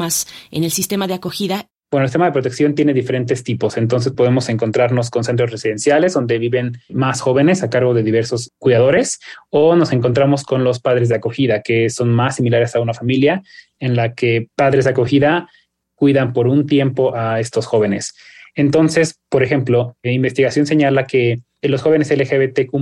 en 0.52 0.64
el 0.64 0.70
sistema 0.70 1.06
de 1.06 1.14
acogida 1.14 1.68
bueno, 1.92 2.04
el 2.04 2.08
sistema 2.08 2.24
de 2.24 2.32
protección 2.32 2.74
tiene 2.74 2.94
diferentes 2.94 3.44
tipos, 3.44 3.76
entonces 3.76 4.14
podemos 4.14 4.48
encontrarnos 4.48 5.10
con 5.10 5.24
centros 5.24 5.50
residenciales 5.50 6.14
donde 6.14 6.38
viven 6.38 6.78
más 6.88 7.20
jóvenes 7.20 7.62
a 7.62 7.68
cargo 7.68 7.92
de 7.92 8.02
diversos 8.02 8.50
cuidadores 8.58 9.20
o 9.50 9.76
nos 9.76 9.92
encontramos 9.92 10.42
con 10.42 10.64
los 10.64 10.80
padres 10.80 11.10
de 11.10 11.16
acogida, 11.16 11.60
que 11.60 11.90
son 11.90 12.08
más 12.08 12.36
similares 12.36 12.74
a 12.74 12.80
una 12.80 12.94
familia 12.94 13.42
en 13.78 13.94
la 13.94 14.14
que 14.14 14.48
padres 14.56 14.86
de 14.86 14.92
acogida 14.92 15.50
cuidan 15.94 16.32
por 16.32 16.46
un 16.46 16.66
tiempo 16.66 17.14
a 17.14 17.40
estos 17.40 17.66
jóvenes. 17.66 18.14
Entonces, 18.54 19.20
por 19.28 19.42
ejemplo, 19.42 19.94
la 20.02 20.12
investigación 20.12 20.64
señala 20.64 21.06
que 21.06 21.42
los 21.60 21.82
jóvenes 21.82 22.10
LGBTQ 22.10 22.74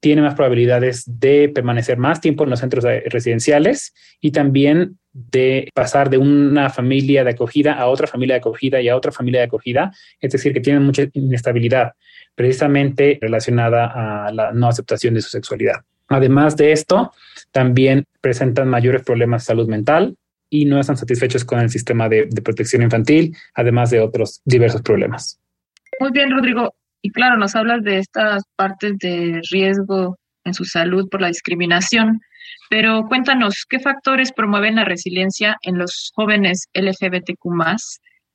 tiene 0.00 0.22
más 0.22 0.34
probabilidades 0.34 1.04
de 1.06 1.50
permanecer 1.50 1.98
más 1.98 2.22
tiempo 2.22 2.44
en 2.44 2.50
los 2.50 2.60
centros 2.60 2.84
residenciales 2.84 3.92
y 4.18 4.32
también 4.32 4.98
de 5.14 5.70
pasar 5.72 6.10
de 6.10 6.18
una 6.18 6.68
familia 6.70 7.22
de 7.22 7.30
acogida 7.30 7.74
a 7.74 7.86
otra 7.86 8.08
familia 8.08 8.34
de 8.34 8.40
acogida 8.40 8.80
y 8.80 8.88
a 8.88 8.96
otra 8.96 9.12
familia 9.12 9.40
de 9.40 9.46
acogida, 9.46 9.92
es 10.20 10.32
decir, 10.32 10.52
que 10.52 10.60
tienen 10.60 10.82
mucha 10.82 11.04
inestabilidad 11.12 11.92
precisamente 12.34 13.18
relacionada 13.20 14.26
a 14.26 14.32
la 14.32 14.52
no 14.52 14.68
aceptación 14.68 15.14
de 15.14 15.22
su 15.22 15.30
sexualidad. 15.30 15.84
Además 16.08 16.56
de 16.56 16.72
esto, 16.72 17.12
también 17.52 18.04
presentan 18.20 18.68
mayores 18.68 19.02
problemas 19.02 19.42
de 19.42 19.46
salud 19.46 19.68
mental 19.68 20.16
y 20.50 20.64
no 20.64 20.80
están 20.80 20.96
satisfechos 20.96 21.44
con 21.44 21.60
el 21.60 21.70
sistema 21.70 22.08
de, 22.08 22.26
de 22.28 22.42
protección 22.42 22.82
infantil, 22.82 23.36
además 23.54 23.90
de 23.90 24.00
otros 24.00 24.42
diversos 24.44 24.82
problemas. 24.82 25.40
Muy 26.00 26.10
bien, 26.10 26.30
Rodrigo. 26.30 26.74
Y 27.02 27.10
claro, 27.10 27.36
nos 27.36 27.54
hablas 27.54 27.84
de 27.84 27.98
estas 27.98 28.42
partes 28.56 28.98
de 28.98 29.40
riesgo 29.50 30.18
en 30.44 30.54
su 30.54 30.64
salud 30.64 31.08
por 31.08 31.20
la 31.20 31.28
discriminación, 31.28 32.20
pero 32.70 33.06
cuéntanos, 33.08 33.64
¿qué 33.68 33.78
factores 33.78 34.32
promueven 34.32 34.76
la 34.76 34.84
resiliencia 34.84 35.56
en 35.62 35.78
los 35.78 36.12
jóvenes 36.14 36.68
LGBTQ 36.74 37.44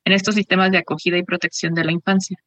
en 0.06 0.14
estos 0.14 0.36
sistemas 0.36 0.72
de 0.72 0.80
acogida 0.80 1.18
y 1.18 1.24
protección 1.24 1.74
de 1.74 1.84
la 1.84 1.92
infancia? 1.92 2.38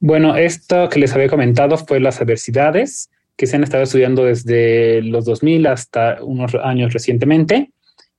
Bueno, 0.00 0.36
esto 0.36 0.88
que 0.88 1.00
les 1.00 1.14
había 1.14 1.28
comentado 1.28 1.76
fue 1.76 2.00
las 2.00 2.20
adversidades 2.20 3.10
que 3.36 3.46
se 3.46 3.56
han 3.56 3.64
estado 3.64 3.82
estudiando 3.82 4.24
desde 4.24 5.02
los 5.02 5.24
2000 5.24 5.66
hasta 5.66 6.18
unos 6.22 6.54
años 6.54 6.92
recientemente, 6.92 7.72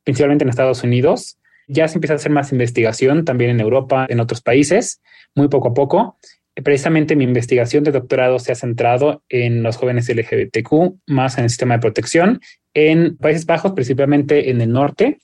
principalmente 0.03 0.43
en 0.43 0.49
Estados 0.49 0.83
Unidos. 0.83 1.37
Ya 1.67 1.87
se 1.87 1.95
empieza 1.95 2.13
a 2.13 2.17
hacer 2.17 2.31
más 2.31 2.51
investigación 2.51 3.25
también 3.25 3.51
en 3.51 3.59
Europa, 3.59 4.05
en 4.09 4.19
otros 4.19 4.41
países, 4.41 5.01
muy 5.35 5.47
poco 5.47 5.69
a 5.69 5.73
poco 5.73 6.17
precisamente 6.63 7.15
mi 7.15 7.25
investigación 7.25 7.83
de 7.83 7.91
doctorado 7.91 8.39
se 8.39 8.51
ha 8.51 8.55
centrado 8.55 9.23
en 9.29 9.63
los 9.63 9.77
jóvenes 9.77 10.09
LGBTQ, 10.09 10.99
más 11.07 11.37
en 11.37 11.45
el 11.45 11.49
sistema 11.49 11.75
de 11.75 11.81
protección, 11.81 12.41
en 12.75 13.17
Países 13.17 13.47
Bajos, 13.47 13.71
principalmente 13.71 14.51
en 14.51 14.61
el 14.61 14.71
norte. 14.71 15.17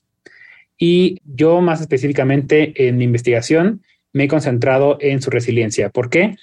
Y 0.79 1.21
yo 1.23 1.61
más 1.61 1.81
específicamente 1.81 2.87
en 2.87 2.97
mi 2.97 3.03
investigación 3.03 3.83
me 4.13 4.23
he 4.23 4.27
concentrado 4.27 4.97
en 4.99 5.21
su 5.21 5.29
resiliencia. 5.29 5.89
¿Por 5.89 6.09
qué? 6.09 6.37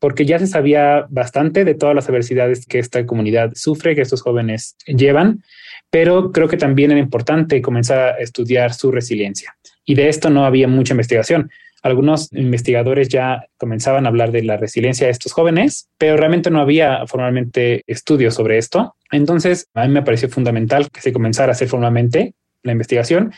Porque 0.00 0.26
ya 0.26 0.40
se 0.40 0.48
sabía 0.48 1.06
bastante 1.08 1.64
de 1.64 1.74
todas 1.74 1.94
las 1.94 2.08
adversidades 2.08 2.66
que 2.66 2.80
esta 2.80 3.06
comunidad 3.06 3.52
sufre, 3.54 3.94
que 3.94 4.02
estos 4.02 4.22
jóvenes 4.22 4.76
llevan, 4.86 5.44
pero 5.90 6.32
creo 6.32 6.48
que 6.48 6.56
también 6.56 6.90
era 6.90 7.00
importante 7.00 7.62
comenzar 7.62 8.14
a 8.14 8.18
estudiar 8.18 8.74
su 8.74 8.90
resiliencia. 8.90 9.56
Y 9.84 9.94
de 9.94 10.08
esto 10.08 10.28
no 10.28 10.44
había 10.44 10.66
mucha 10.66 10.94
investigación 10.94 11.50
algunos 11.84 12.32
investigadores 12.32 13.10
ya 13.10 13.46
comenzaban 13.58 14.06
a 14.06 14.08
hablar 14.08 14.32
de 14.32 14.42
la 14.42 14.56
resiliencia 14.56 15.06
de 15.06 15.12
estos 15.12 15.32
jóvenes, 15.32 15.90
pero 15.98 16.16
realmente 16.16 16.50
no 16.50 16.60
había 16.60 17.06
formalmente 17.06 17.82
estudios 17.86 18.34
sobre 18.34 18.56
esto. 18.56 18.96
Entonces, 19.12 19.68
a 19.74 19.86
mí 19.86 19.92
me 19.92 20.02
pareció 20.02 20.30
fundamental 20.30 20.90
que 20.90 21.02
se 21.02 21.12
comenzara 21.12 21.50
a 21.50 21.52
hacer 21.52 21.68
formalmente 21.68 22.32
la 22.62 22.72
investigación. 22.72 23.34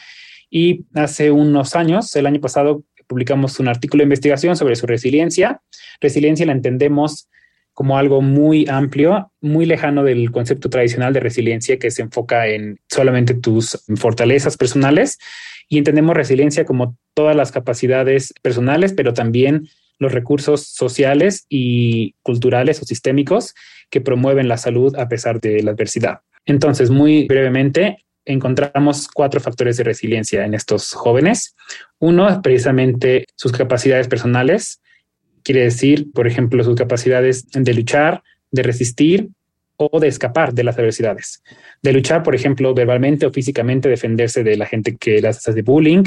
Y 0.48 0.84
hace 0.94 1.32
unos 1.32 1.74
años, 1.74 2.14
el 2.14 2.24
año 2.24 2.40
pasado, 2.40 2.84
publicamos 3.08 3.58
un 3.58 3.66
artículo 3.66 4.02
de 4.02 4.06
investigación 4.06 4.56
sobre 4.56 4.76
su 4.76 4.86
resiliencia. 4.86 5.60
Resiliencia 6.00 6.46
la 6.46 6.52
entendemos 6.52 7.28
como 7.76 7.98
algo 7.98 8.22
muy 8.22 8.64
amplio, 8.70 9.30
muy 9.42 9.66
lejano 9.66 10.02
del 10.02 10.30
concepto 10.30 10.70
tradicional 10.70 11.12
de 11.12 11.20
resiliencia 11.20 11.78
que 11.78 11.90
se 11.90 12.00
enfoca 12.00 12.46
en 12.46 12.80
solamente 12.88 13.34
tus 13.34 13.84
fortalezas 13.96 14.56
personales 14.56 15.18
y 15.68 15.76
entendemos 15.76 16.16
resiliencia 16.16 16.64
como 16.64 16.96
todas 17.12 17.36
las 17.36 17.52
capacidades 17.52 18.32
personales, 18.40 18.94
pero 18.94 19.12
también 19.12 19.68
los 19.98 20.12
recursos 20.12 20.66
sociales 20.68 21.44
y 21.50 22.14
culturales 22.22 22.80
o 22.80 22.86
sistémicos 22.86 23.54
que 23.90 24.00
promueven 24.00 24.48
la 24.48 24.56
salud 24.56 24.96
a 24.96 25.10
pesar 25.10 25.38
de 25.42 25.62
la 25.62 25.72
adversidad. 25.72 26.20
Entonces, 26.46 26.88
muy 26.88 27.26
brevemente, 27.26 28.06
encontramos 28.24 29.06
cuatro 29.06 29.38
factores 29.38 29.76
de 29.76 29.84
resiliencia 29.84 30.46
en 30.46 30.54
estos 30.54 30.94
jóvenes. 30.94 31.54
Uno 31.98 32.40
precisamente 32.40 33.26
sus 33.34 33.52
capacidades 33.52 34.08
personales, 34.08 34.80
quiere 35.46 35.62
decir, 35.62 36.10
por 36.12 36.26
ejemplo, 36.26 36.64
sus 36.64 36.74
capacidades 36.74 37.46
de 37.52 37.72
luchar, 37.72 38.24
de 38.50 38.64
resistir 38.64 39.28
o 39.76 40.00
de 40.00 40.08
escapar 40.08 40.52
de 40.52 40.64
las 40.64 40.76
adversidades. 40.76 41.40
De 41.82 41.92
luchar, 41.92 42.24
por 42.24 42.34
ejemplo, 42.34 42.74
verbalmente 42.74 43.26
o 43.26 43.32
físicamente, 43.32 43.88
defenderse 43.88 44.42
de 44.42 44.56
la 44.56 44.66
gente 44.66 44.96
que 44.96 45.20
las 45.20 45.38
hace 45.38 45.52
de 45.52 45.62
bullying, 45.62 46.02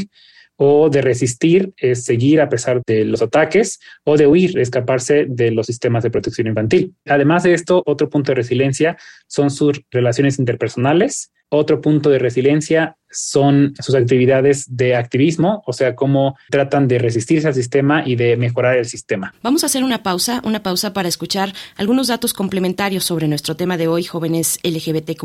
o 0.58 0.90
de 0.90 1.02
resistir 1.02 1.72
es 1.78 2.04
seguir 2.04 2.42
a 2.42 2.50
pesar 2.50 2.82
de 2.86 3.06
los 3.06 3.22
ataques, 3.22 3.80
o 4.04 4.18
de 4.18 4.28
huir, 4.28 4.60
escaparse 4.60 5.26
de 5.30 5.52
los 5.52 5.68
sistemas 5.68 6.04
de 6.04 6.12
protección 6.12 6.48
infantil. 6.48 6.94
Además 7.06 7.44
de 7.44 7.54
esto, 7.54 7.82
otro 7.86 8.10
punto 8.10 8.34
de 8.34 8.36
resiliencia 8.36 8.98
son 9.28 9.52
sus 9.52 9.80
relaciones 9.90 10.38
interpersonales, 10.38 11.32
otro 11.48 11.80
punto 11.80 12.10
de 12.10 12.20
resiliencia 12.20 12.98
son 13.12 13.74
sus 13.80 13.96
actividades 13.96 14.66
de 14.70 14.96
activismo, 14.96 15.64
o 15.66 15.74
sea, 15.74 15.96
cómo 15.96 16.38
tratan 16.50 16.88
de 16.88 17.00
resistirse 17.00 17.48
al 17.48 17.54
sistema 17.54 18.04
y 18.06 18.16
de 18.16 18.38
mejorar 18.38 18.78
el 18.78 18.86
sistema. 18.86 19.34
Vamos 19.42 19.64
a 19.64 19.68
hacer 19.68 19.84
una 19.84 20.04
pausa, 20.04 20.42
una 20.44 20.64
pausa 20.64 20.94
para 20.94 21.08
escuchar 21.08 21.54
algunos 21.76 22.08
datos 22.08 22.34
complementarios 22.34 23.04
sobre 23.04 23.28
nuestro 23.28 23.56
tema 23.56 23.78
de 23.78 23.88
hoy, 23.88 24.04
jóvenes 24.04 24.60
LGBTQ 24.64 25.24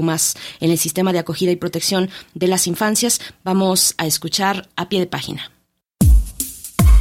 en 0.60 0.70
el 0.70 0.78
sistema 0.78 1.12
de 1.12 1.18
acogida 1.18 1.50
y 1.50 1.56
protección 1.56 2.10
de 2.34 2.48
las 2.48 2.66
infancias. 2.66 3.20
Vamos 3.42 3.94
a 3.98 4.06
escuchar 4.06 4.68
a 4.76 4.88
pie 4.88 5.00
de 5.00 5.06
página. 5.06 5.50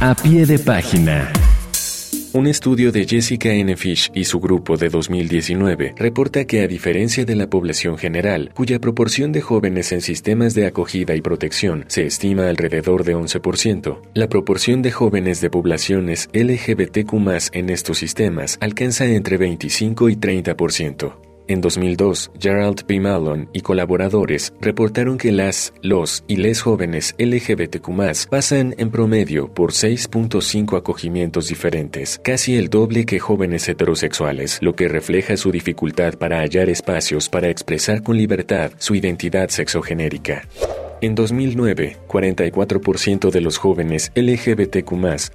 A 0.00 0.14
pie 0.14 0.46
de 0.46 0.58
página. 0.58 1.32
Un 2.34 2.48
estudio 2.48 2.90
de 2.90 3.06
Jessica 3.06 3.52
N. 3.52 3.76
Fish 3.76 4.10
y 4.12 4.24
su 4.24 4.40
grupo 4.40 4.76
de 4.76 4.88
2019 4.88 5.94
reporta 5.96 6.44
que 6.46 6.62
a 6.62 6.66
diferencia 6.66 7.24
de 7.24 7.36
la 7.36 7.48
población 7.48 7.96
general, 7.96 8.50
cuya 8.54 8.80
proporción 8.80 9.30
de 9.30 9.40
jóvenes 9.40 9.92
en 9.92 10.00
sistemas 10.00 10.52
de 10.52 10.66
acogida 10.66 11.14
y 11.14 11.20
protección 11.20 11.84
se 11.86 12.06
estima 12.06 12.48
alrededor 12.48 13.04
de 13.04 13.14
11%, 13.14 14.00
la 14.14 14.28
proporción 14.28 14.82
de 14.82 14.90
jóvenes 14.90 15.40
de 15.40 15.50
poblaciones 15.50 16.28
LGBTQ 16.32 17.12
en 17.52 17.70
estos 17.70 17.98
sistemas 17.98 18.58
alcanza 18.60 19.04
entre 19.04 19.36
25 19.36 20.08
y 20.08 20.16
30%. 20.16 21.23
En 21.46 21.60
2002, 21.60 22.30
Gerald 22.40 22.84
P. 22.84 23.00
Malone 23.00 23.48
y 23.52 23.60
colaboradores 23.60 24.54
reportaron 24.60 25.18
que 25.18 25.30
las, 25.30 25.74
los 25.82 26.24
y 26.26 26.36
les 26.36 26.62
jóvenes 26.62 27.14
LGBTQ 27.18 28.28
pasan 28.30 28.74
en 28.78 28.90
promedio 28.90 29.52
por 29.52 29.72
6.5 29.72 30.78
acogimientos 30.78 31.48
diferentes, 31.48 32.18
casi 32.24 32.56
el 32.56 32.70
doble 32.70 33.04
que 33.04 33.18
jóvenes 33.18 33.68
heterosexuales, 33.68 34.58
lo 34.62 34.74
que 34.74 34.88
refleja 34.88 35.36
su 35.36 35.52
dificultad 35.52 36.14
para 36.14 36.38
hallar 36.38 36.70
espacios 36.70 37.28
para 37.28 37.50
expresar 37.50 38.02
con 38.02 38.16
libertad 38.16 38.72
su 38.78 38.94
identidad 38.94 39.50
sexogenérica. 39.50 40.48
En 41.04 41.14
2009, 41.14 41.98
44% 42.08 43.30
de 43.30 43.42
los 43.42 43.58
jóvenes 43.58 44.10
LGBTQ 44.14 44.90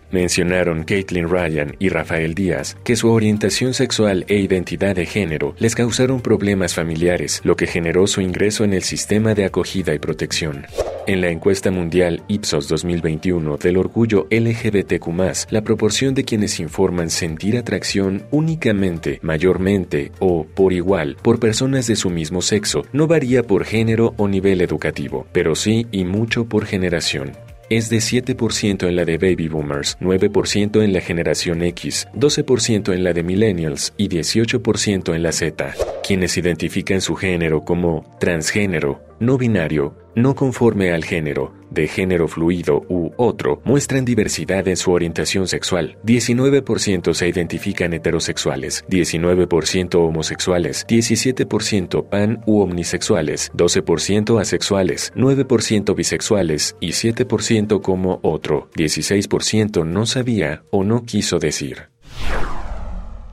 mencionaron 0.09 0.83
Caitlin 0.83 1.29
Ryan 1.29 1.75
y 1.77 1.89
Rafael 1.89 2.33
Díaz 2.33 2.75
que 2.83 2.95
su 2.95 3.11
orientación 3.11 3.75
sexual 3.75 4.25
e 4.29 4.39
identidad 4.39 4.95
de 4.95 5.05
género 5.05 5.53
les 5.59 5.75
causaron 5.75 6.21
problemas 6.21 6.73
familiares, 6.73 7.41
lo 7.43 7.55
que 7.55 7.67
generó 7.67 8.07
su 8.07 8.21
ingreso 8.21 8.63
en 8.63 8.73
el 8.73 8.81
sistema 8.81 9.35
de 9.35 9.45
acogida 9.45 9.93
y 9.93 9.99
protección. 9.99 10.65
En 11.09 11.21
la 11.21 11.29
encuesta 11.29 11.71
mundial 11.71 12.21
Ipsos 12.27 12.67
2021 12.67 13.57
del 13.57 13.77
orgullo 13.77 14.27
LGBTQ, 14.29 15.51
la 15.51 15.63
proporción 15.63 16.13
de 16.13 16.23
quienes 16.23 16.59
informan 16.59 17.09
sentir 17.09 17.57
atracción 17.57 18.27
únicamente, 18.29 19.19
mayormente 19.23 20.11
o 20.19 20.45
por 20.45 20.71
igual 20.71 21.17
por 21.23 21.39
personas 21.39 21.87
de 21.87 21.95
su 21.95 22.11
mismo 22.11 22.43
sexo 22.43 22.83
no 22.93 23.07
varía 23.07 23.41
por 23.41 23.65
género 23.65 24.13
o 24.17 24.27
nivel 24.27 24.61
educativo, 24.61 25.25
pero 25.31 25.55
sí 25.59 25.87
y 25.91 26.05
mucho 26.05 26.45
por 26.45 26.65
generación. 26.65 27.33
Es 27.69 27.89
de 27.89 27.97
7% 27.97 28.87
en 28.87 28.95
la 28.95 29.05
de 29.05 29.19
baby 29.19 29.47
boomers, 29.47 29.97
9% 29.99 30.81
en 30.83 30.91
la 30.91 31.01
generación 31.01 31.61
X, 31.61 32.07
12% 32.15 32.93
en 32.93 33.03
la 33.03 33.13
de 33.13 33.21
millennials 33.21 33.93
y 33.95 34.09
18% 34.09 35.13
en 35.13 35.21
la 35.21 35.31
Z, 35.31 35.75
quienes 36.03 36.35
identifican 36.37 37.01
su 37.01 37.15
género 37.15 37.63
como 37.63 38.17
transgénero, 38.19 39.08
no 39.19 39.37
binario, 39.37 39.95
no 40.15 40.35
conforme 40.35 40.91
al 40.91 41.03
género, 41.03 41.53
de 41.69 41.87
género 41.87 42.27
fluido 42.27 42.83
u 42.89 43.11
otro, 43.17 43.61
muestran 43.63 44.05
diversidad 44.05 44.67
en 44.67 44.77
su 44.77 44.91
orientación 44.91 45.47
sexual. 45.47 45.97
19% 46.05 47.13
se 47.13 47.27
identifican 47.27 47.93
heterosexuales, 47.93 48.85
19% 48.89 49.95
homosexuales, 49.95 50.85
17% 50.87 52.09
pan 52.09 52.41
u 52.45 52.61
omnisexuales, 52.61 53.51
12% 53.53 54.41
asexuales, 54.41 55.13
9% 55.15 55.95
bisexuales 55.95 56.75
y 56.79 56.89
7% 56.89 57.81
como 57.81 58.19
otro. 58.23 58.69
16% 58.75 59.85
no 59.85 60.05
sabía 60.05 60.63
o 60.71 60.83
no 60.83 61.05
quiso 61.05 61.39
decir. 61.39 61.89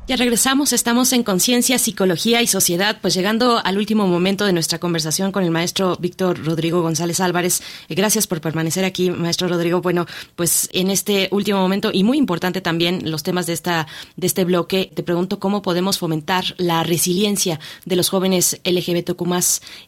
Ya 0.08 0.14
regresamos, 0.14 0.72
estamos 0.72 1.12
en 1.12 1.24
Conciencia, 1.24 1.80
Psicología 1.80 2.40
y 2.40 2.46
Sociedad, 2.46 2.98
pues 3.02 3.12
llegando 3.12 3.60
al 3.64 3.76
último 3.76 4.06
momento 4.06 4.46
de 4.46 4.52
nuestra 4.52 4.78
conversación 4.78 5.32
con 5.32 5.42
el 5.42 5.50
maestro 5.50 5.96
Víctor 5.98 6.44
Rodrigo 6.44 6.80
González 6.80 7.18
Álvarez. 7.18 7.60
Eh, 7.88 7.96
gracias 7.96 8.28
por 8.28 8.40
permanecer 8.40 8.84
aquí, 8.84 9.10
maestro 9.10 9.48
Rodrigo. 9.48 9.80
Bueno, 9.80 10.06
pues 10.36 10.70
en 10.72 10.92
este 10.92 11.26
último 11.32 11.58
momento 11.58 11.90
y 11.92 12.04
muy 12.04 12.18
importante 12.18 12.60
también 12.60 13.10
los 13.10 13.24
temas 13.24 13.46
de 13.46 13.54
esta 13.54 13.88
de 14.14 14.28
este 14.28 14.44
bloque, 14.44 14.92
te 14.94 15.02
pregunto 15.02 15.40
cómo 15.40 15.60
podemos 15.60 15.98
fomentar 15.98 16.44
la 16.56 16.84
resiliencia 16.84 17.58
de 17.84 17.96
los 17.96 18.08
jóvenes 18.08 18.60
LGBTQ+ 18.64 19.24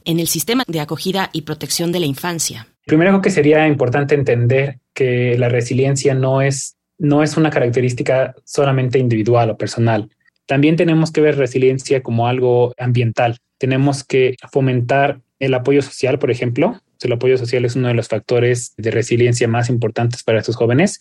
en 0.05 0.19
el 0.19 0.27
sistema 0.27 0.65
de 0.67 0.81
acogida 0.81 1.31
y 1.33 1.43
protección 1.43 1.93
de 1.93 2.01
la 2.01 2.07
infancia. 2.07 2.67
Primero 2.87 3.23
que 3.23 3.31
sería 3.31 3.69
importante 3.69 4.17
entender 4.17 4.81
que 4.95 5.39
la 5.39 5.49
resiliencia 5.49 6.15
no 6.15 6.43
es 6.43 6.78
no 6.99 7.23
es 7.23 7.37
una 7.37 7.51
característica 7.51 8.35
solamente 8.45 8.99
individual 8.99 9.51
o 9.51 9.57
personal. 9.57 10.11
También 10.47 10.77
tenemos 10.77 11.13
que 11.13 11.21
ver 11.21 11.37
resiliencia 11.37 12.03
como 12.03 12.27
algo 12.27 12.75
ambiental. 12.79 13.39
Tenemos 13.59 14.05
que 14.05 14.37
fomentar 14.51 15.21
el 15.39 15.55
apoyo 15.55 15.83
social, 15.83 16.19
por 16.19 16.31
ejemplo. 16.31 16.81
El 17.03 17.13
apoyo 17.13 17.39
social 17.39 17.65
es 17.65 17.77
uno 17.77 17.89
de 17.89 17.95
los 17.95 18.09
factores 18.09 18.75
de 18.77 18.91
resiliencia 18.91 19.47
más 19.47 19.69
importantes 19.69 20.23
para 20.23 20.39
estos 20.41 20.57
jóvenes. 20.57 21.01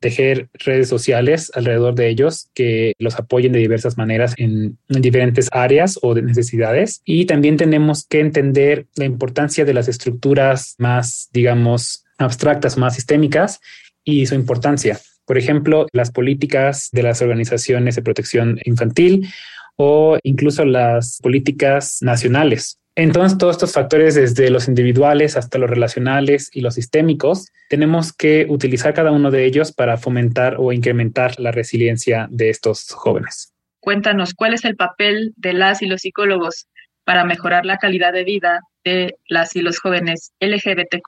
Tejer 0.00 0.48
redes 0.52 0.88
sociales 0.88 1.50
alrededor 1.54 1.94
de 1.94 2.08
ellos 2.08 2.50
que 2.54 2.92
los 2.98 3.18
apoyen 3.18 3.52
de 3.52 3.60
diversas 3.60 3.96
maneras 3.96 4.34
en, 4.36 4.78
en 4.88 5.02
diferentes 5.02 5.48
áreas 5.52 5.98
o 6.02 6.14
de 6.14 6.22
necesidades. 6.22 7.00
Y 7.04 7.26
también 7.26 7.56
tenemos 7.56 8.04
que 8.04 8.20
entender 8.20 8.86
la 8.96 9.06
importancia 9.06 9.64
de 9.64 9.74
las 9.74 9.88
estructuras 9.88 10.74
más, 10.78 11.28
digamos, 11.32 12.04
abstractas, 12.18 12.76
más 12.76 12.96
sistémicas 12.96 13.60
y 14.04 14.26
su 14.26 14.34
importancia 14.34 14.98
por 15.28 15.36
ejemplo, 15.36 15.86
las 15.92 16.10
políticas 16.10 16.88
de 16.90 17.02
las 17.02 17.20
organizaciones 17.20 17.94
de 17.96 18.02
protección 18.02 18.58
infantil 18.64 19.28
o 19.76 20.16
incluso 20.22 20.64
las 20.64 21.20
políticas 21.22 21.98
nacionales. 22.00 22.78
Entonces, 22.96 23.36
todos 23.36 23.56
estos 23.56 23.74
factores, 23.74 24.14
desde 24.14 24.48
los 24.48 24.68
individuales 24.68 25.36
hasta 25.36 25.58
los 25.58 25.68
relacionales 25.68 26.50
y 26.50 26.62
los 26.62 26.74
sistémicos, 26.74 27.52
tenemos 27.68 28.14
que 28.14 28.46
utilizar 28.48 28.94
cada 28.94 29.12
uno 29.12 29.30
de 29.30 29.44
ellos 29.44 29.70
para 29.70 29.98
fomentar 29.98 30.56
o 30.58 30.72
incrementar 30.72 31.38
la 31.38 31.52
resiliencia 31.52 32.26
de 32.30 32.48
estos 32.48 32.90
jóvenes. 32.90 33.52
Cuéntanos, 33.80 34.32
¿cuál 34.32 34.54
es 34.54 34.64
el 34.64 34.76
papel 34.76 35.34
de 35.36 35.52
las 35.52 35.82
y 35.82 35.86
los 35.86 36.00
psicólogos 36.00 36.68
para 37.04 37.24
mejorar 37.24 37.66
la 37.66 37.76
calidad 37.76 38.14
de 38.14 38.24
vida 38.24 38.62
de 38.82 39.16
las 39.28 39.54
y 39.54 39.60
los 39.60 39.78
jóvenes 39.78 40.32
LGBTQ? 40.40 41.06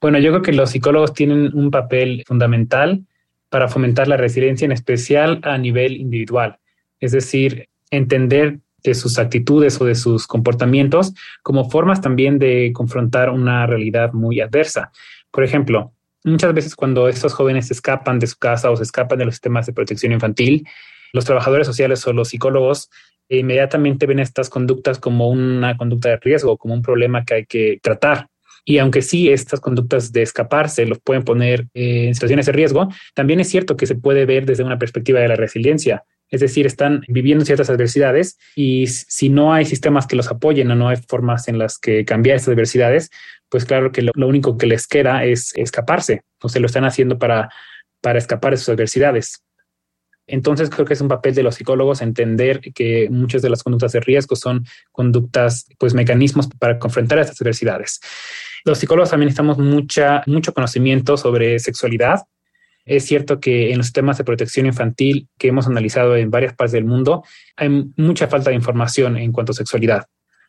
Bueno, 0.00 0.18
yo 0.18 0.30
creo 0.30 0.42
que 0.42 0.52
los 0.52 0.70
psicólogos 0.70 1.12
tienen 1.12 1.54
un 1.54 1.70
papel 1.70 2.24
fundamental 2.26 3.04
para 3.48 3.68
fomentar 3.68 4.08
la 4.08 4.16
resiliencia, 4.16 4.64
en 4.64 4.72
especial 4.72 5.40
a 5.42 5.58
nivel 5.58 5.96
individual. 5.96 6.58
Es 7.00 7.12
decir, 7.12 7.68
entender 7.90 8.58
de 8.82 8.94
sus 8.94 9.18
actitudes 9.18 9.80
o 9.80 9.84
de 9.84 9.94
sus 9.94 10.26
comportamientos 10.26 11.12
como 11.42 11.68
formas 11.70 12.00
también 12.00 12.38
de 12.38 12.72
confrontar 12.72 13.30
una 13.30 13.66
realidad 13.66 14.12
muy 14.12 14.40
adversa. 14.40 14.92
Por 15.30 15.44
ejemplo, 15.44 15.92
muchas 16.24 16.54
veces 16.54 16.74
cuando 16.74 17.08
estos 17.08 17.34
jóvenes 17.34 17.70
escapan 17.70 18.18
de 18.18 18.26
su 18.26 18.36
casa 18.36 18.70
o 18.70 18.76
se 18.76 18.84
escapan 18.84 19.18
de 19.18 19.24
los 19.24 19.34
sistemas 19.34 19.66
de 19.66 19.72
protección 19.72 20.12
infantil, 20.12 20.66
los 21.12 21.24
trabajadores 21.24 21.66
sociales 21.66 22.06
o 22.06 22.12
los 22.12 22.28
psicólogos 22.28 22.90
inmediatamente 23.28 24.06
ven 24.06 24.20
estas 24.20 24.48
conductas 24.48 24.98
como 24.98 25.28
una 25.28 25.76
conducta 25.76 26.10
de 26.10 26.18
riesgo, 26.18 26.56
como 26.56 26.74
un 26.74 26.82
problema 26.82 27.24
que 27.24 27.34
hay 27.34 27.46
que 27.46 27.80
tratar. 27.82 28.28
Y 28.68 28.78
aunque 28.78 29.00
sí 29.00 29.30
estas 29.30 29.60
conductas 29.60 30.12
de 30.12 30.22
escaparse 30.22 30.86
los 30.86 30.98
pueden 30.98 31.22
poner 31.22 31.68
en 31.72 32.12
situaciones 32.14 32.46
de 32.46 32.52
riesgo, 32.52 32.88
también 33.14 33.38
es 33.38 33.48
cierto 33.48 33.76
que 33.76 33.86
se 33.86 33.94
puede 33.94 34.26
ver 34.26 34.44
desde 34.44 34.64
una 34.64 34.76
perspectiva 34.76 35.20
de 35.20 35.28
la 35.28 35.36
resiliencia. 35.36 36.02
Es 36.28 36.40
decir, 36.40 36.66
están 36.66 37.02
viviendo 37.06 37.44
ciertas 37.44 37.70
adversidades 37.70 38.36
y 38.56 38.88
si 38.88 39.28
no 39.28 39.54
hay 39.54 39.64
sistemas 39.64 40.08
que 40.08 40.16
los 40.16 40.28
apoyen 40.28 40.68
o 40.72 40.74
no 40.74 40.88
hay 40.88 40.96
formas 40.96 41.46
en 41.46 41.58
las 41.58 41.78
que 41.78 42.04
cambiar 42.04 42.36
esas 42.36 42.48
adversidades, 42.48 43.10
pues 43.48 43.64
claro 43.64 43.92
que 43.92 44.02
lo, 44.02 44.10
único 44.26 44.58
que 44.58 44.66
les 44.66 44.88
queda 44.88 45.24
es 45.24 45.52
escaparse. 45.54 46.22
O 46.42 46.48
se 46.48 46.58
lo 46.58 46.66
están 46.66 46.84
haciendo 46.84 47.20
para, 47.20 47.48
para 48.00 48.18
escapar 48.18 48.50
de 48.50 48.56
sus 48.56 48.70
adversidades. 48.70 49.44
Entonces 50.26 50.70
creo 50.70 50.84
que 50.84 50.94
es 50.94 51.00
un 51.00 51.06
papel 51.06 51.36
de 51.36 51.44
los 51.44 51.54
psicólogos 51.54 52.02
entender 52.02 52.60
que 52.74 53.08
muchas 53.10 53.42
de 53.42 53.50
las 53.50 53.62
conductas 53.62 53.92
de 53.92 54.00
riesgo 54.00 54.34
son 54.34 54.66
conductas, 54.90 55.66
pues 55.78 55.94
mecanismos 55.94 56.48
para 56.58 56.80
confrontar 56.80 57.20
estas 57.20 57.40
adversidades. 57.40 58.00
Los 58.66 58.78
psicólogos 58.78 59.10
también 59.10 59.28
necesitamos 59.28 59.58
mucha, 59.58 60.24
mucho 60.26 60.52
conocimiento 60.52 61.16
sobre 61.16 61.60
sexualidad. 61.60 62.22
Es 62.84 63.06
cierto 63.06 63.38
que 63.38 63.70
en 63.70 63.78
los 63.78 63.92
temas 63.92 64.18
de 64.18 64.24
protección 64.24 64.66
infantil 64.66 65.28
que 65.38 65.48
hemos 65.48 65.68
analizado 65.68 66.16
en 66.16 66.32
varias 66.32 66.52
partes 66.52 66.72
del 66.72 66.84
mundo 66.84 67.22
hay 67.56 67.68
mucha 67.96 68.26
falta 68.26 68.50
de 68.50 68.56
información 68.56 69.18
en 69.18 69.30
cuanto 69.30 69.52
a 69.52 69.54
sexualidad. 69.54 70.06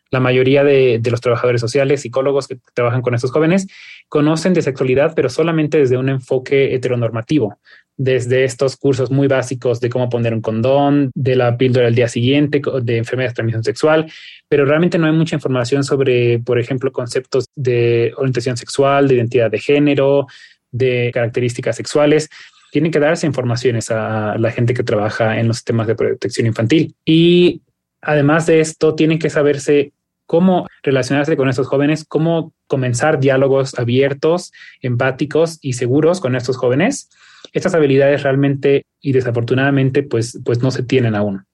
La 0.09 0.19
mayoría 0.19 0.63
de, 0.63 1.01
los 1.09 1.21
trabajadores 1.21 1.61
sociales, 1.61 2.01
psicólogos 2.01 2.47
que 2.47 2.57
trabajan 2.73 3.01
con 3.01 3.13
estos 3.13 3.31
jóvenes, 3.31 3.67
conocen 4.07 4.53
de 4.53 4.61
sexualidad, 4.61 5.13
pero 5.15 5.29
solamente 5.29 5.77
desde 5.77 5.97
un 5.97 6.09
enfoque 6.09 6.73
heteronormativo, 6.73 7.59
desde 7.97 8.43
estos 8.43 8.77
cursos 8.77 9.11
muy 9.11 9.27
básicos 9.27 9.79
de 9.79 9.89
cómo 9.89 10.09
poner 10.09 10.33
un 10.33 10.41
condón, 10.41 11.11
de 11.15 11.35
la 11.35 11.57
píldora 11.57 11.85
del 11.87 11.95
día 11.95 12.07
siguiente, 12.07 12.61
de 12.81 12.97
enfermedades 12.97 13.31
de 13.33 13.35
transmisión 13.35 13.63
sexual, 13.63 14.11
pero 14.47 14.65
realmente 14.65 14.97
no 14.97 15.07
hay 15.07 15.13
mucha 15.13 15.35
información 15.35 15.83
sobre, 15.83 16.39
por 16.39 16.59
ejemplo, 16.59 16.91
conceptos 16.91 17.47
de 17.55 18.13
orientación 18.17 18.55
sexual, 18.55 19.07
de 19.07 19.15
identidad 19.15 19.51
de 19.51 19.59
género, 19.59 20.27
de 20.71 21.11
características 21.13 21.75
sexuales. 21.75 22.29
Tienen 22.71 22.91
que 22.91 22.99
darse 22.99 23.25
informaciones 23.25 23.89
a 23.91 24.37
la 24.37 24.51
gente 24.51 24.73
que 24.73 24.83
trabaja 24.83 25.39
en 25.39 25.47
los 25.47 25.57
sistemas 25.57 25.87
de 25.87 25.95
protección 25.95 26.47
infantil. 26.47 26.95
Y 27.03 27.61
además 28.01 28.45
de 28.45 28.59
esto, 28.59 28.93
tienen 28.93 29.19
que 29.19 29.29
saberse 29.29 29.93
cómo 30.27 30.67
relacionarse 30.83 31.35
con 31.35 31.49
estos 31.49 31.67
jóvenes, 31.67 32.05
cómo 32.07 32.53
comenzar 32.67 33.19
diálogos 33.19 33.79
abiertos, 33.79 34.51
empáticos 34.81 35.57
y 35.61 35.73
seguros 35.73 36.19
con 36.19 36.35
estos 36.35 36.57
jóvenes 36.57 37.09
Estas 37.53 37.73
habilidades 37.73 38.23
realmente 38.23 38.85
y 39.01 39.13
desafortunadamente 39.13 40.03
pues, 40.03 40.39
pues 40.45 40.61
no 40.61 40.69
se 40.69 40.83
tienen 40.83 41.15
aún. 41.15 41.45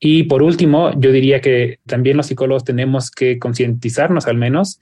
Y 0.00 0.24
por 0.24 0.42
último, 0.42 0.90
yo 0.98 1.12
diría 1.12 1.40
que 1.40 1.78
también 1.86 2.16
los 2.16 2.26
psicólogos 2.26 2.64
tenemos 2.64 3.10
que 3.10 3.38
concientizarnos 3.38 4.26
al 4.26 4.36
menos 4.36 4.80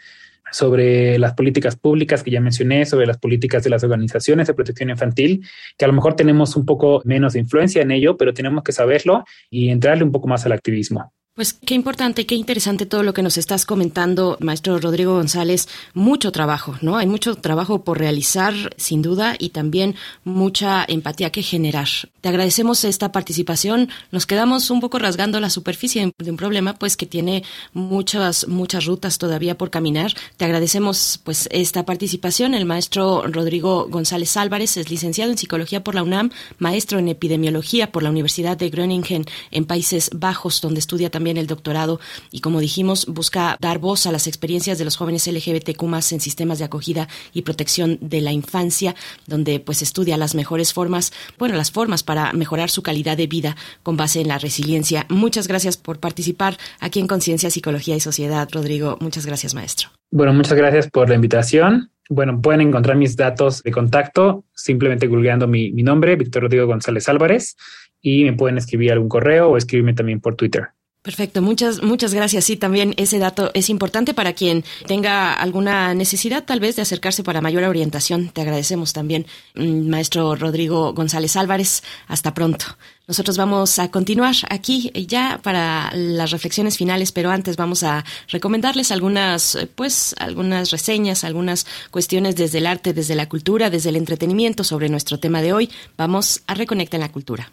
sobre 0.53 1.19
las 1.19 1.35
políticas 1.35 1.77
públicas 1.77 2.23
que 2.23 2.31
ya 2.31 2.41
mencioné, 2.41 2.87
sobre 2.87 3.07
las 3.07 3.19
políticas 3.19 3.65
de 3.65 3.71
las 3.71 3.85
organizaciones 3.85 4.47
de 4.47 4.55
protección 4.55 4.91
infantil, 4.91 5.45
que 5.77 5.85
a 5.85 5.89
lo 5.89 5.95
mejor 5.95 6.15
tenemos 6.15 6.57
un 6.57 6.65
poco 6.65 7.03
menos 7.05 7.35
de 7.35 7.41
influencia 7.41 7.83
en 7.83 7.91
ello, 7.91 8.17
pero 8.17 8.33
tenemos 8.33 8.63
que 8.63 8.73
saberlo 8.73 9.25
y 9.51 9.69
entrarle 9.69 10.05
un 10.05 10.13
poco 10.13 10.29
más 10.29 10.47
al 10.47 10.53
activismo. 10.53 11.13
Pues 11.39 11.53
qué 11.53 11.77
importante, 11.77 12.27
qué 12.27 12.35
interesante 12.35 12.85
todo 12.85 13.05
lo 13.05 13.15
que 13.15 13.23
nos 13.23 13.39
estás 13.39 13.65
comentando, 13.65 14.39
maestro 14.41 14.77
Rodrigo 14.81 15.15
González. 15.15 15.69
Mucho 15.95 16.33
trabajo, 16.33 16.77
¿no? 16.81 16.97
Hay 16.97 17.07
mucho 17.07 17.37
trabajo 17.37 17.85
por 17.85 18.01
realizar, 18.01 18.55
sin 18.77 19.03
duda, 19.03 19.37
y 19.39 19.51
también 19.51 19.95
mucha 20.25 20.85
empatía 20.89 21.31
que 21.31 21.45
generar. 21.45 21.87
Te 22.21 22.29
agradecemos 22.29 22.83
esta 22.83 23.13
participación. 23.13 23.89
Nos 24.11 24.27
quedamos 24.27 24.69
un 24.73 24.81
poco 24.81 24.99
rasgando 24.99 25.39
la 25.39 25.49
superficie 25.49 26.13
de 26.19 26.31
un 26.33 26.37
problema, 26.37 26.75
pues 26.75 26.97
que 26.97 27.07
tiene 27.07 27.45
muchas, 27.73 28.49
muchas 28.49 28.87
rutas 28.87 29.19
todavía 29.19 29.57
por 29.57 29.71
caminar. 29.71 30.15
Te 30.39 30.45
agradecemos, 30.45 31.21
pues, 31.23 31.49
esta 31.53 31.87
participación. 31.87 32.53
El 32.53 32.65
maestro 32.65 33.23
Rodrigo 33.29 33.87
González 33.89 34.37
Álvarez 34.37 34.77
es 34.77 34.91
licenciado 34.91 35.31
en 35.31 35.39
psicología 35.39 35.85
por 35.85 35.95
la 35.95 36.03
UNAM, 36.03 36.33
maestro 36.59 36.99
en 36.99 37.07
epidemiología 37.07 37.93
por 37.93 38.03
la 38.03 38.11
Universidad 38.11 38.57
de 38.57 38.71
Groningen 38.71 39.25
en 39.53 39.67
Países 39.67 40.11
Bajos, 40.13 40.61
donde 40.61 40.81
estudia 40.81 41.11
también 41.11 41.28
el 41.37 41.47
doctorado 41.47 42.01
y 42.31 42.41
como 42.41 42.61
dijimos 42.61 43.07
busca 43.07 43.57
dar 43.61 43.79
voz 43.79 44.07
a 44.07 44.13
las 44.13 44.27
experiencias 44.27 44.79
de 44.79 44.85
los 44.85 44.97
jóvenes 44.97 45.27
LGBTQ 45.27 45.83
en 46.13 46.21
sistemas 46.21 46.59
de 46.59 46.65
acogida 46.65 47.09
y 47.33 47.43
protección 47.43 47.99
de 48.01 48.21
la 48.21 48.33
infancia, 48.33 48.95
donde 49.27 49.61
pues 49.61 49.83
estudia 49.83 50.17
las 50.17 50.35
mejores 50.35 50.73
formas, 50.73 51.13
bueno, 51.39 51.57
las 51.57 51.71
formas 51.71 52.03
para 52.03 52.33
mejorar 52.33 52.71
su 52.71 52.83
calidad 52.83 53.17
de 53.17 53.27
vida 53.27 53.57
con 53.83 53.97
base 53.97 54.21
en 54.21 54.29
la 54.29 54.39
resiliencia. 54.39 55.07
Muchas 55.09 55.49
gracias 55.49 55.77
por 55.77 55.99
participar 55.99 56.57
aquí 56.81 57.01
en 57.01 57.07
Conciencia, 57.07 57.51
Psicología 57.51 57.97
y 57.97 58.01
Sociedad, 58.01 58.49
Rodrigo. 58.53 58.97
Muchas 59.01 59.27
gracias, 59.27 59.55
maestro. 59.55 59.89
Bueno, 60.11 60.33
muchas 60.33 60.57
gracias 60.57 60.89
por 60.91 61.09
la 61.09 61.17
invitación. 61.17 61.91
Bueno, 62.09 62.41
pueden 62.41 62.63
encontrar 62.63 62.97
mis 62.97 63.17
datos 63.17 63.63
de 63.63 63.71
contacto 63.71 64.45
simplemente 64.55 65.07
googleando 65.07 65.47
mi, 65.47 65.73
mi 65.73 65.83
nombre, 65.83 66.17
Víctor 66.17 66.45
Rodrigo 66.45 66.67
González 66.67 67.09
Álvarez, 67.09 67.57
y 68.01 68.25
me 68.25 68.33
pueden 68.33 68.57
escribir 68.57 68.93
algún 68.93 69.09
correo 69.09 69.51
o 69.51 69.57
escribirme 69.57 69.93
también 69.93 70.21
por 70.21 70.35
Twitter. 70.35 70.69
Perfecto, 71.03 71.43
muchas, 71.43 71.83
muchas 71.83 72.13
gracias. 72.13 72.45
Sí, 72.45 72.57
también 72.57 72.93
ese 72.97 73.19
dato 73.19 73.53
es 73.55 73.71
importante 73.71 74.15
para 74.15 74.33
quien 74.33 74.65
tenga 74.87 75.33
alguna 75.33 75.95
necesidad 75.95 76.45
tal 76.45 76.59
vez 76.59 76.75
de 76.77 76.83
acercarse 76.83 77.23
para 77.23 77.41
mayor 77.41 77.63
orientación. 77.63 78.31
Te 78.31 78.43
agradecemos 78.43 78.93
también, 78.93 79.25
mm, 79.55 79.89
maestro 79.89 80.35
Rodrigo 80.35 80.93
González 80.93 81.37
Álvarez. 81.37 81.85
Hasta 82.09 82.35
pronto. 82.35 82.67
Nosotros 83.07 83.39
vamos 83.39 83.79
a 83.79 83.91
continuar 83.91 84.35
aquí 84.51 84.91
ya 85.07 85.41
para 85.43 85.91
las 85.95 86.33
reflexiones 86.33 86.77
finales, 86.77 87.13
pero 87.13 87.31
antes 87.31 87.57
vamos 87.57 87.85
a 87.85 88.05
recomendarles 88.29 88.91
algunas, 88.91 89.57
pues, 89.77 90.15
algunas 90.19 90.71
reseñas, 90.73 91.23
algunas 91.25 91.67
cuestiones 91.91 92.35
desde 92.35 92.59
el 92.59 92.67
arte, 92.67 92.93
desde 92.93 93.15
la 93.15 93.29
cultura, 93.29 93.71
desde 93.71 93.91
el 93.91 93.97
entretenimiento 93.97 94.65
sobre 94.65 94.89
nuestro 94.89 95.19
tema 95.19 95.43
de 95.43 95.53
hoy. 95.53 95.71
Vamos 95.97 96.43
a 96.49 96.55
Reconectar 96.55 96.99
en 96.99 97.07
la 97.07 97.13
Cultura. 97.13 97.53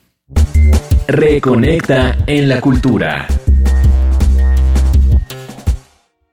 Reconecta 1.08 2.18
en 2.26 2.50
la 2.50 2.60
cultura. 2.60 3.28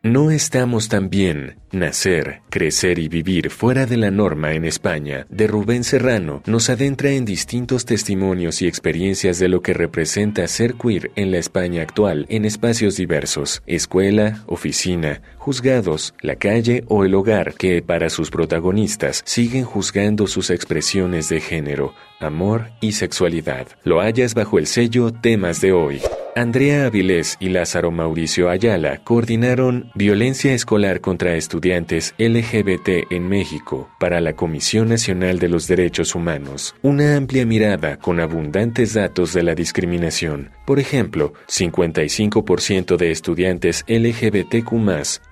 No 0.05 0.33
estamos 0.33 0.89
tan 0.89 1.11
bien. 1.11 1.61
Nacer, 1.71 2.41
crecer 2.51 2.99
y 2.99 3.07
vivir 3.07 3.51
fuera 3.51 3.87
de 3.87 3.97
la 3.97 4.11
norma 4.11 4.53
en 4.53 4.65
España, 4.65 5.29
de 5.31 5.47
Rubén 5.47 5.85
Serrano, 5.85 6.43
nos 6.45 6.71
adentra 6.71 7.13
en 7.13 7.25
distintos 7.25 7.85
testimonios 7.85 8.63
y 8.63 8.67
experiencias 8.67 9.39
de 9.39 9.49
lo 9.49 9.63
que 9.63 9.75
representa 9.75 10.49
ser 10.49 10.75
queer 10.75 11.13
en 11.15 11.31
la 11.31 11.39
España 11.39 11.83
actual 11.83 12.27
en 12.31 12.45
espacios 12.45 12.97
diversos, 12.97 13.63
escuela, 13.65 14.43
oficina, 14.49 15.23
juzgados, 15.39 16.15
la 16.21 16.35
calle 16.35 16.83
o 16.89 17.05
el 17.05 17.15
hogar, 17.15 17.55
que 17.55 17.81
para 17.81 18.11
sus 18.11 18.29
protagonistas 18.31 19.23
siguen 19.25 19.65
juzgando 19.65 20.27
sus 20.27 20.51
expresiones 20.51 21.29
de 21.29 21.41
género, 21.41 21.95
amor 22.19 22.73
y 22.81 22.93
sexualidad. 22.93 23.69
Lo 23.85 24.01
hallas 24.01 24.35
bajo 24.35 24.59
el 24.59 24.67
sello 24.67 25.13
Temas 25.13 25.61
de 25.61 25.73
hoy. 25.73 26.01
Andrea 26.35 26.87
Avilés 26.87 27.37
y 27.41 27.51
Lázaro 27.51 27.91
Mauricio 27.91 28.49
Ayala 28.49 29.05
coordinaron 29.05 29.91
Violencia 29.95 30.55
Escolar 30.55 31.03
contra 31.03 31.37
Estudiantes 31.37 32.15
LGBT 32.17 33.13
en 33.13 33.29
México 33.29 33.91
para 34.01 34.19
la 34.23 34.33
Comisión 34.33 34.89
Nacional 34.89 35.39
de 35.39 35.51
los 35.51 35.67
Derechos 35.67 36.15
Humanos, 36.15 36.75
una 36.81 37.17
amplia 37.17 37.45
mirada 37.45 37.99
con 37.99 38.19
abundantes 38.19 38.95
datos 38.95 39.35
de 39.35 39.43
la 39.43 39.55
discriminación. 39.55 40.53
Por 40.65 40.79
ejemplo, 40.79 41.35
55% 41.49 42.97
de 42.97 43.11
estudiantes 43.11 43.85
LGBTQ 43.87 44.73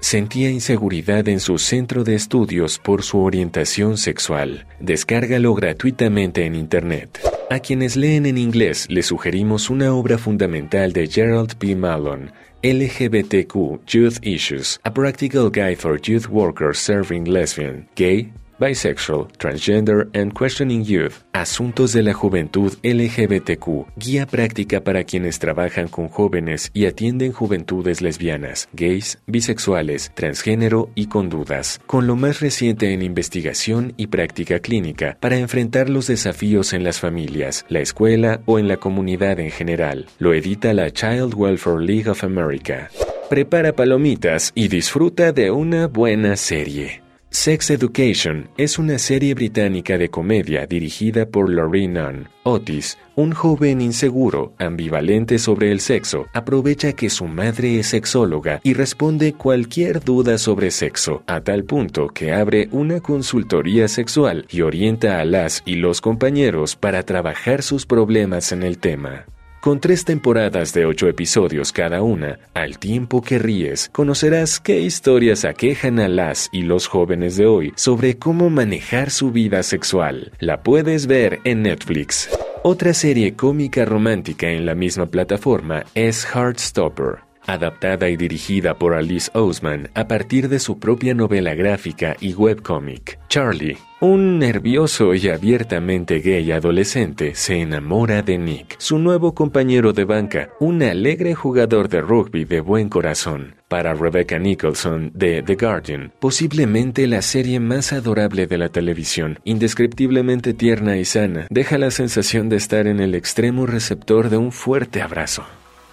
sentía 0.00 0.50
inseguridad 0.50 1.26
en 1.28 1.40
su 1.40 1.56
centro 1.56 2.04
de 2.04 2.14
estudios 2.14 2.78
por 2.78 3.04
su 3.04 3.20
orientación 3.20 3.96
sexual. 3.96 4.66
Descárgalo 4.80 5.54
gratuitamente 5.54 6.44
en 6.44 6.56
Internet. 6.56 7.39
A 7.52 7.58
quienes 7.58 7.96
leen 7.96 8.26
en 8.26 8.38
inglés 8.38 8.86
les 8.88 9.06
sugerimos 9.06 9.70
una 9.70 9.92
obra 9.92 10.18
fundamental 10.18 10.92
de 10.92 11.08
Gerald 11.08 11.56
P. 11.56 11.74
Malone, 11.74 12.30
LGBTQ 12.62 13.80
Youth 13.88 14.18
Issues, 14.22 14.78
A 14.84 14.94
Practical 14.94 15.50
Guide 15.50 15.74
for 15.74 16.00
Youth 16.00 16.28
Workers 16.28 16.78
Serving 16.78 17.24
Lesbian, 17.28 17.88
Gay, 17.96 18.32
Bisexual, 18.60 19.28
Transgender 19.38 20.08
and 20.12 20.36
Questioning 20.38 20.84
Youth, 20.84 21.14
Asuntos 21.32 21.94
de 21.94 22.02
la 22.02 22.12
Juventud 22.12 22.74
LGBTQ, 22.82 23.86
guía 23.96 24.26
práctica 24.26 24.84
para 24.84 25.04
quienes 25.04 25.38
trabajan 25.38 25.88
con 25.88 26.08
jóvenes 26.08 26.70
y 26.74 26.84
atienden 26.84 27.32
juventudes 27.32 28.02
lesbianas, 28.02 28.68
gays, 28.74 29.18
bisexuales, 29.26 30.12
transgénero 30.14 30.90
y 30.94 31.06
con 31.06 31.30
dudas, 31.30 31.80
con 31.86 32.06
lo 32.06 32.16
más 32.16 32.40
reciente 32.40 32.92
en 32.92 33.00
investigación 33.00 33.94
y 33.96 34.08
práctica 34.08 34.58
clínica 34.58 35.16
para 35.20 35.38
enfrentar 35.38 35.88
los 35.88 36.06
desafíos 36.06 36.74
en 36.74 36.84
las 36.84 37.00
familias, 37.00 37.64
la 37.70 37.80
escuela 37.80 38.42
o 38.44 38.58
en 38.58 38.68
la 38.68 38.76
comunidad 38.76 39.40
en 39.40 39.50
general. 39.50 40.06
Lo 40.18 40.34
edita 40.34 40.74
la 40.74 40.90
Child 40.90 41.32
Welfare 41.34 41.82
League 41.82 42.10
of 42.10 42.24
America. 42.24 42.90
Prepara 43.30 43.72
palomitas 43.72 44.52
y 44.54 44.68
disfruta 44.68 45.32
de 45.32 45.50
una 45.50 45.86
buena 45.86 46.36
serie. 46.36 47.00
Sex 47.32 47.70
Education 47.70 48.50
es 48.56 48.76
una 48.76 48.98
serie 48.98 49.34
británica 49.34 49.96
de 49.96 50.10
comedia 50.10 50.66
dirigida 50.66 51.26
por 51.26 51.48
Laurie 51.48 51.86
Nunn. 51.86 52.28
Otis, 52.42 52.98
un 53.14 53.30
joven 53.30 53.80
inseguro, 53.80 54.52
ambivalente 54.58 55.38
sobre 55.38 55.70
el 55.70 55.78
sexo, 55.78 56.26
aprovecha 56.32 56.92
que 56.92 57.08
su 57.08 57.26
madre 57.26 57.78
es 57.78 57.86
sexóloga 57.86 58.60
y 58.64 58.74
responde 58.74 59.34
cualquier 59.34 60.02
duda 60.02 60.38
sobre 60.38 60.72
sexo, 60.72 61.22
a 61.28 61.40
tal 61.40 61.62
punto 61.62 62.08
que 62.08 62.32
abre 62.32 62.68
una 62.72 62.98
consultoría 62.98 63.86
sexual 63.86 64.44
y 64.50 64.62
orienta 64.62 65.20
a 65.20 65.24
las 65.24 65.62
y 65.64 65.76
los 65.76 66.00
compañeros 66.00 66.74
para 66.74 67.04
trabajar 67.04 67.62
sus 67.62 67.86
problemas 67.86 68.50
en 68.50 68.64
el 68.64 68.78
tema. 68.78 69.26
Con 69.60 69.78
tres 69.78 70.06
temporadas 70.06 70.72
de 70.72 70.86
ocho 70.86 71.06
episodios 71.06 71.70
cada 71.70 72.00
una, 72.00 72.38
al 72.54 72.78
tiempo 72.78 73.20
que 73.20 73.38
ríes, 73.38 73.90
conocerás 73.92 74.58
qué 74.58 74.80
historias 74.80 75.44
aquejan 75.44 76.00
a 76.00 76.08
las 76.08 76.48
y 76.50 76.62
los 76.62 76.86
jóvenes 76.86 77.36
de 77.36 77.44
hoy 77.44 77.74
sobre 77.76 78.16
cómo 78.16 78.48
manejar 78.48 79.10
su 79.10 79.32
vida 79.32 79.62
sexual. 79.62 80.32
La 80.38 80.62
puedes 80.62 81.06
ver 81.06 81.40
en 81.44 81.60
Netflix. 81.62 82.30
Otra 82.62 82.94
serie 82.94 83.34
cómica 83.34 83.84
romántica 83.84 84.48
en 84.48 84.64
la 84.64 84.74
misma 84.74 85.04
plataforma 85.06 85.84
es 85.94 86.24
Heartstopper 86.24 87.29
adaptada 87.46 88.08
y 88.08 88.16
dirigida 88.16 88.74
por 88.78 88.94
Alice 88.94 89.30
Ousman 89.34 89.90
a 89.94 90.08
partir 90.08 90.48
de 90.48 90.58
su 90.58 90.78
propia 90.78 91.14
novela 91.14 91.54
gráfica 91.54 92.16
y 92.20 92.34
webcómic. 92.34 93.18
Charlie, 93.28 93.78
un 94.00 94.38
nervioso 94.38 95.14
y 95.14 95.28
abiertamente 95.28 96.20
gay 96.20 96.50
adolescente, 96.52 97.34
se 97.34 97.60
enamora 97.60 98.22
de 98.22 98.38
Nick, 98.38 98.76
su 98.78 98.98
nuevo 98.98 99.34
compañero 99.34 99.92
de 99.92 100.04
banca, 100.04 100.50
un 100.58 100.82
alegre 100.82 101.34
jugador 101.34 101.88
de 101.88 102.00
rugby 102.00 102.44
de 102.44 102.60
buen 102.60 102.88
corazón. 102.88 103.56
Para 103.68 103.94
Rebecca 103.94 104.38
Nicholson 104.38 105.12
de 105.14 105.42
The 105.42 105.54
Guardian, 105.54 106.12
posiblemente 106.18 107.06
la 107.06 107.22
serie 107.22 107.60
más 107.60 107.92
adorable 107.92 108.46
de 108.46 108.58
la 108.58 108.70
televisión, 108.70 109.38
indescriptiblemente 109.44 110.54
tierna 110.54 110.96
y 110.96 111.04
sana, 111.04 111.46
deja 111.50 111.78
la 111.78 111.90
sensación 111.90 112.48
de 112.48 112.56
estar 112.56 112.86
en 112.86 113.00
el 113.00 113.14
extremo 113.14 113.66
receptor 113.66 114.30
de 114.30 114.38
un 114.38 114.50
fuerte 114.50 115.02
abrazo. 115.02 115.44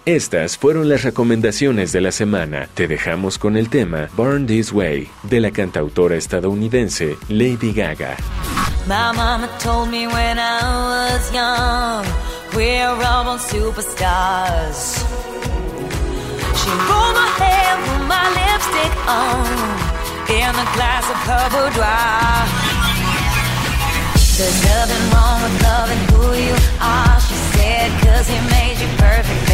Estas 0.08 0.56
fueron 0.56 0.88
las 0.88 1.02
recomendaciones 1.02 1.92
de 1.92 2.00
la 2.00 2.12
semana. 2.12 2.70
Te 2.72 2.88
dejamos 2.88 3.36
con 3.36 3.58
el 3.58 3.68
tema 3.68 4.08
Born 4.16 4.46
This 4.46 4.72
Way 4.72 5.10
de 5.24 5.38
la 5.38 5.50
cantautora 5.50 6.16
estadounidense 6.16 7.18
Lady 7.28 7.74
Gaga. 7.74 8.16
She 8.16 8.22
my 17.12 17.28
hair, 17.36 17.76
put 17.84 18.00
my 18.08 18.32
lipstick 18.32 18.96
on, 19.06 19.44
with 20.24 20.56
she 27.20 27.36
said, 27.52 27.92
made 28.48 28.80
you 28.80 28.88
perfect, 28.96 29.47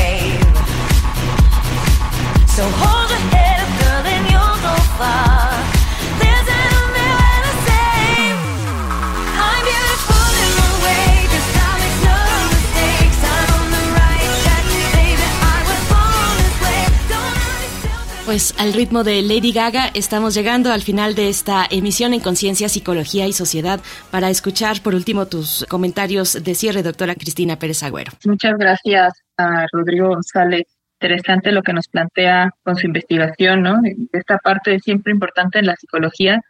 Pues 18.24 18.54
al 18.58 18.72
ritmo 18.72 19.02
de 19.02 19.20
Lady 19.22 19.52
Gaga 19.52 19.90
estamos 19.92 20.34
llegando 20.34 20.72
al 20.72 20.82
final 20.82 21.16
de 21.16 21.28
esta 21.28 21.66
emisión 21.68 22.14
en 22.14 22.20
Conciencia, 22.20 22.68
Psicología 22.68 23.26
y 23.26 23.32
Sociedad 23.32 23.80
para 24.12 24.30
escuchar 24.30 24.80
por 24.80 24.94
último 24.94 25.26
tus 25.26 25.66
comentarios 25.68 26.44
de 26.44 26.54
cierre, 26.54 26.84
doctora 26.84 27.16
Cristina 27.16 27.58
Pérez 27.58 27.82
Agüero. 27.82 28.12
Muchas 28.24 28.56
gracias 28.58 29.14
a 29.36 29.66
Rodrigo 29.72 30.08
González. 30.08 30.73
Interesante 31.04 31.52
lo 31.52 31.62
que 31.62 31.74
nos 31.74 31.86
plantea 31.88 32.54
con 32.62 32.76
su 32.76 32.86
investigación, 32.86 33.60
¿no? 33.60 33.82
Esta 34.10 34.38
parte 34.38 34.76
es 34.76 34.82
siempre 34.84 35.12
importante 35.12 35.58
en 35.58 35.66
la 35.66 35.76
psicología, 35.76 36.40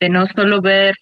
de 0.00 0.08
no 0.08 0.24
solo 0.28 0.62
ver 0.62 0.94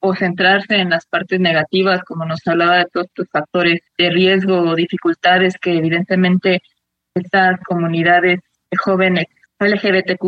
o 0.00 0.12
centrarse 0.16 0.74
en 0.74 0.90
las 0.90 1.06
partes 1.06 1.38
negativas, 1.38 2.02
como 2.02 2.24
nos 2.24 2.40
hablaba 2.46 2.78
de 2.78 2.86
todos 2.92 3.06
estos 3.06 3.28
factores 3.30 3.78
de 3.96 4.10
riesgo 4.10 4.58
o 4.58 4.74
dificultades 4.74 5.54
que 5.56 5.78
evidentemente 5.78 6.60
estas 7.14 7.60
comunidades 7.60 8.40
de 8.72 8.76
jóvenes 8.76 9.26
LGBTQ 9.60 10.24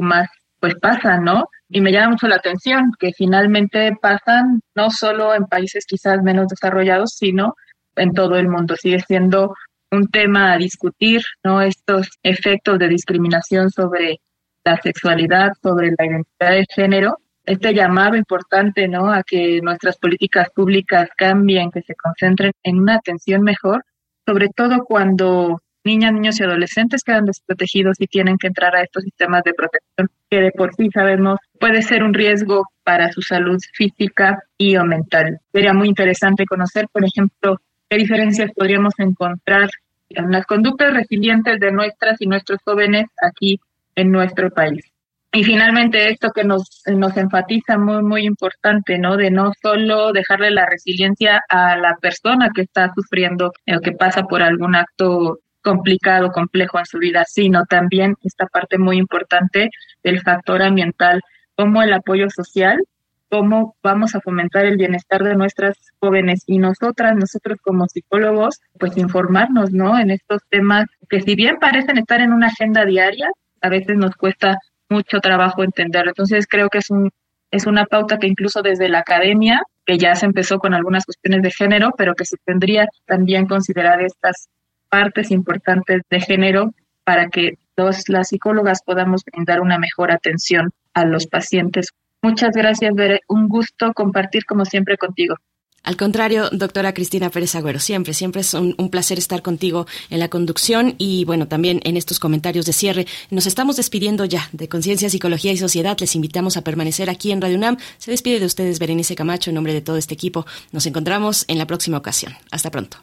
pues 0.60 0.76
pasan, 0.76 1.24
¿no? 1.24 1.48
Y 1.68 1.80
me 1.80 1.90
llama 1.90 2.10
mucho 2.10 2.28
la 2.28 2.36
atención 2.36 2.92
que 3.00 3.10
finalmente 3.12 3.90
pasan 4.00 4.60
no 4.76 4.90
solo 4.90 5.34
en 5.34 5.46
países 5.46 5.84
quizás 5.84 6.22
menos 6.22 6.46
desarrollados, 6.46 7.10
sino 7.10 7.56
en 7.96 8.12
todo 8.12 8.36
el 8.36 8.46
mundo. 8.46 8.76
Sigue 8.76 9.00
siendo 9.00 9.52
un 9.90 10.08
tema 10.08 10.52
a 10.52 10.58
discutir, 10.58 11.22
¿no? 11.44 11.60
Estos 11.62 12.08
efectos 12.22 12.78
de 12.78 12.88
discriminación 12.88 13.70
sobre 13.70 14.20
la 14.64 14.76
sexualidad, 14.80 15.52
sobre 15.62 15.92
la 15.98 16.06
identidad 16.06 16.50
de 16.50 16.66
género. 16.74 17.18
Este 17.44 17.74
llamado 17.74 18.16
importante, 18.16 18.86
¿no? 18.86 19.12
A 19.12 19.22
que 19.22 19.60
nuestras 19.62 19.96
políticas 19.96 20.48
públicas 20.50 21.08
cambien, 21.16 21.70
que 21.70 21.82
se 21.82 21.94
concentren 21.94 22.52
en 22.62 22.78
una 22.78 22.96
atención 22.96 23.42
mejor, 23.42 23.84
sobre 24.26 24.48
todo 24.48 24.84
cuando 24.84 25.60
niñas, 25.82 26.12
niños 26.12 26.38
y 26.38 26.44
adolescentes 26.44 27.02
quedan 27.02 27.24
desprotegidos 27.24 27.96
y 28.00 28.06
tienen 28.06 28.36
que 28.36 28.48
entrar 28.48 28.76
a 28.76 28.82
estos 28.82 29.02
sistemas 29.02 29.42
de 29.44 29.54
protección 29.54 30.08
que 30.28 30.40
de 30.40 30.52
por 30.52 30.74
sí 30.74 30.90
sabemos 30.92 31.38
puede 31.58 31.82
ser 31.82 32.02
un 32.02 32.14
riesgo 32.14 32.66
para 32.84 33.10
su 33.12 33.22
salud 33.22 33.58
física 33.72 34.42
y 34.58 34.76
o 34.76 34.84
mental. 34.84 35.40
Sería 35.52 35.72
muy 35.72 35.88
interesante 35.88 36.44
conocer, 36.44 36.86
por 36.92 37.04
ejemplo, 37.04 37.56
qué 37.90 37.98
diferencias 37.98 38.52
podríamos 38.56 38.94
encontrar 38.98 39.68
en 40.10 40.30
las 40.30 40.46
conductas 40.46 40.94
resilientes 40.94 41.58
de 41.58 41.72
nuestras 41.72 42.20
y 42.20 42.26
nuestros 42.26 42.60
jóvenes 42.64 43.06
aquí 43.20 43.60
en 43.96 44.12
nuestro 44.12 44.50
país. 44.50 44.84
Y 45.32 45.44
finalmente 45.44 46.10
esto 46.10 46.30
que 46.32 46.42
nos, 46.42 46.82
nos 46.86 47.16
enfatiza 47.16 47.78
muy, 47.78 48.02
muy 48.02 48.26
importante, 48.26 48.98
¿no? 48.98 49.16
De 49.16 49.30
no 49.30 49.52
solo 49.60 50.12
dejarle 50.12 50.50
la 50.50 50.66
resiliencia 50.66 51.40
a 51.48 51.76
la 51.76 51.96
persona 52.00 52.50
que 52.54 52.62
está 52.62 52.92
sufriendo 52.94 53.52
o 53.66 53.80
que 53.80 53.92
pasa 53.92 54.24
por 54.24 54.42
algún 54.42 54.74
acto 54.74 55.38
complicado, 55.62 56.32
complejo 56.32 56.78
en 56.78 56.86
su 56.86 56.98
vida, 56.98 57.24
sino 57.28 57.64
también 57.66 58.16
esta 58.24 58.46
parte 58.46 58.78
muy 58.78 58.96
importante 58.98 59.70
del 60.02 60.20
factor 60.20 60.62
ambiental, 60.62 61.20
como 61.54 61.82
el 61.82 61.92
apoyo 61.92 62.28
social, 62.30 62.82
cómo 63.30 63.76
vamos 63.82 64.14
a 64.14 64.20
fomentar 64.20 64.66
el 64.66 64.76
bienestar 64.76 65.22
de 65.22 65.36
nuestras 65.36 65.76
jóvenes 66.00 66.42
y 66.46 66.58
nosotras, 66.58 67.16
nosotros 67.16 67.58
como 67.62 67.86
psicólogos, 67.86 68.60
pues 68.78 68.96
informarnos, 68.96 69.72
¿no? 69.72 69.98
En 69.98 70.10
estos 70.10 70.42
temas 70.50 70.86
que 71.08 71.20
si 71.20 71.34
bien 71.36 71.58
parecen 71.58 71.96
estar 71.98 72.20
en 72.20 72.32
una 72.32 72.48
agenda 72.48 72.84
diaria, 72.84 73.30
a 73.62 73.68
veces 73.68 73.96
nos 73.96 74.14
cuesta 74.16 74.58
mucho 74.88 75.20
trabajo 75.20 75.62
entenderlo. 75.62 76.10
Entonces 76.10 76.46
creo 76.48 76.68
que 76.68 76.78
es 76.78 76.90
un 76.90 77.10
es 77.50 77.66
una 77.66 77.84
pauta 77.84 78.18
que 78.18 78.28
incluso 78.28 78.62
desde 78.62 78.88
la 78.88 79.00
academia, 79.00 79.62
que 79.84 79.98
ya 79.98 80.14
se 80.14 80.26
empezó 80.26 80.58
con 80.58 80.72
algunas 80.72 81.04
cuestiones 81.04 81.42
de 81.42 81.50
género, 81.50 81.92
pero 81.96 82.14
que 82.14 82.24
se 82.24 82.36
tendría 82.44 82.86
también 83.06 83.46
considerar 83.46 84.00
estas 84.02 84.48
partes 84.88 85.30
importantes 85.30 86.02
de 86.08 86.20
género 86.20 86.72
para 87.04 87.28
que 87.28 87.54
los, 87.76 88.08
las 88.08 88.28
psicólogas 88.28 88.82
podamos 88.84 89.24
brindar 89.24 89.60
una 89.60 89.78
mejor 89.78 90.12
atención 90.12 90.70
a 90.94 91.04
los 91.04 91.26
pacientes. 91.26 91.88
Muchas 92.22 92.50
gracias, 92.54 92.94
Bere. 92.94 93.20
Un 93.28 93.48
gusto 93.48 93.92
compartir 93.94 94.44
como 94.44 94.64
siempre 94.64 94.96
contigo. 94.96 95.36
Al 95.82 95.96
contrario, 95.96 96.50
doctora 96.52 96.92
Cristina 96.92 97.30
Pérez 97.30 97.54
Agüero, 97.54 97.78
siempre, 97.78 98.12
siempre 98.12 98.42
es 98.42 98.52
un, 98.52 98.74
un, 98.76 98.90
placer 98.90 99.16
estar 99.18 99.40
contigo 99.40 99.86
en 100.10 100.18
la 100.18 100.28
conducción 100.28 100.94
y 100.98 101.24
bueno, 101.24 101.48
también 101.48 101.80
en 101.84 101.96
estos 101.96 102.18
comentarios 102.18 102.66
de 102.66 102.74
cierre. 102.74 103.06
Nos 103.30 103.46
estamos 103.46 103.76
despidiendo 103.76 104.26
ya 104.26 104.46
de 104.52 104.68
Conciencia, 104.68 105.08
Psicología 105.08 105.52
y 105.52 105.56
Sociedad. 105.56 105.96
Les 105.98 106.14
invitamos 106.14 106.58
a 106.58 106.62
permanecer 106.62 107.08
aquí 107.08 107.32
en 107.32 107.40
Radio 107.40 107.56
UNAM. 107.56 107.78
Se 107.96 108.10
despide 108.10 108.40
de 108.40 108.46
ustedes 108.46 108.78
Berenice 108.78 109.14
Camacho 109.14 109.50
en 109.50 109.54
nombre 109.54 109.72
de 109.72 109.80
todo 109.80 109.96
este 109.96 110.12
equipo. 110.12 110.44
Nos 110.70 110.84
encontramos 110.84 111.46
en 111.48 111.56
la 111.56 111.66
próxima 111.66 111.96
ocasión. 111.96 112.34
Hasta 112.50 112.70
pronto. 112.70 112.98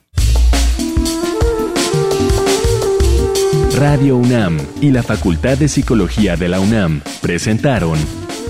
Radio 3.75 4.17
UNAM 4.17 4.59
y 4.81 4.91
la 4.91 5.01
Facultad 5.01 5.57
de 5.57 5.67
Psicología 5.67 6.35
de 6.35 6.47
la 6.47 6.59
UNAM 6.59 7.01
presentaron 7.21 7.97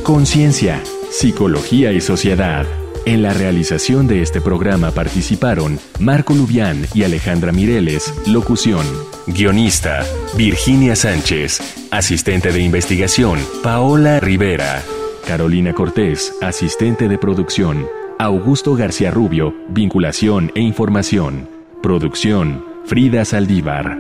Conciencia, 0.08 0.82
Psicología 1.12 1.92
y 1.92 2.00
Sociedad. 2.00 2.66
En 3.06 3.22
la 3.22 3.34
realización 3.34 4.08
de 4.08 4.22
este 4.22 4.40
programa 4.40 4.92
participaron 4.92 5.82
Marco 6.00 6.34
Lubián 6.34 6.88
y 6.94 7.04
Alejandra 7.04 7.52
Mireles, 7.52 8.14
locución. 8.26 8.86
Guionista, 9.28 10.06
Virginia 10.38 10.96
Sánchez. 10.96 11.60
Asistente 11.92 12.54
de 12.54 12.62
investigación, 12.62 13.38
Paola 13.62 14.22
Rivera. 14.22 14.82
Carolina 15.28 15.74
Cortés, 15.74 16.34
asistente 16.42 17.10
de 17.10 17.18
producción. 17.18 17.86
Augusto 18.18 18.76
García 18.76 19.12
Rubio, 19.12 19.54
vinculación 19.68 20.54
e 20.56 20.62
información. 20.62 21.50
Producción, 21.84 22.64
Frida 22.86 23.26
Saldívar. 23.26 23.98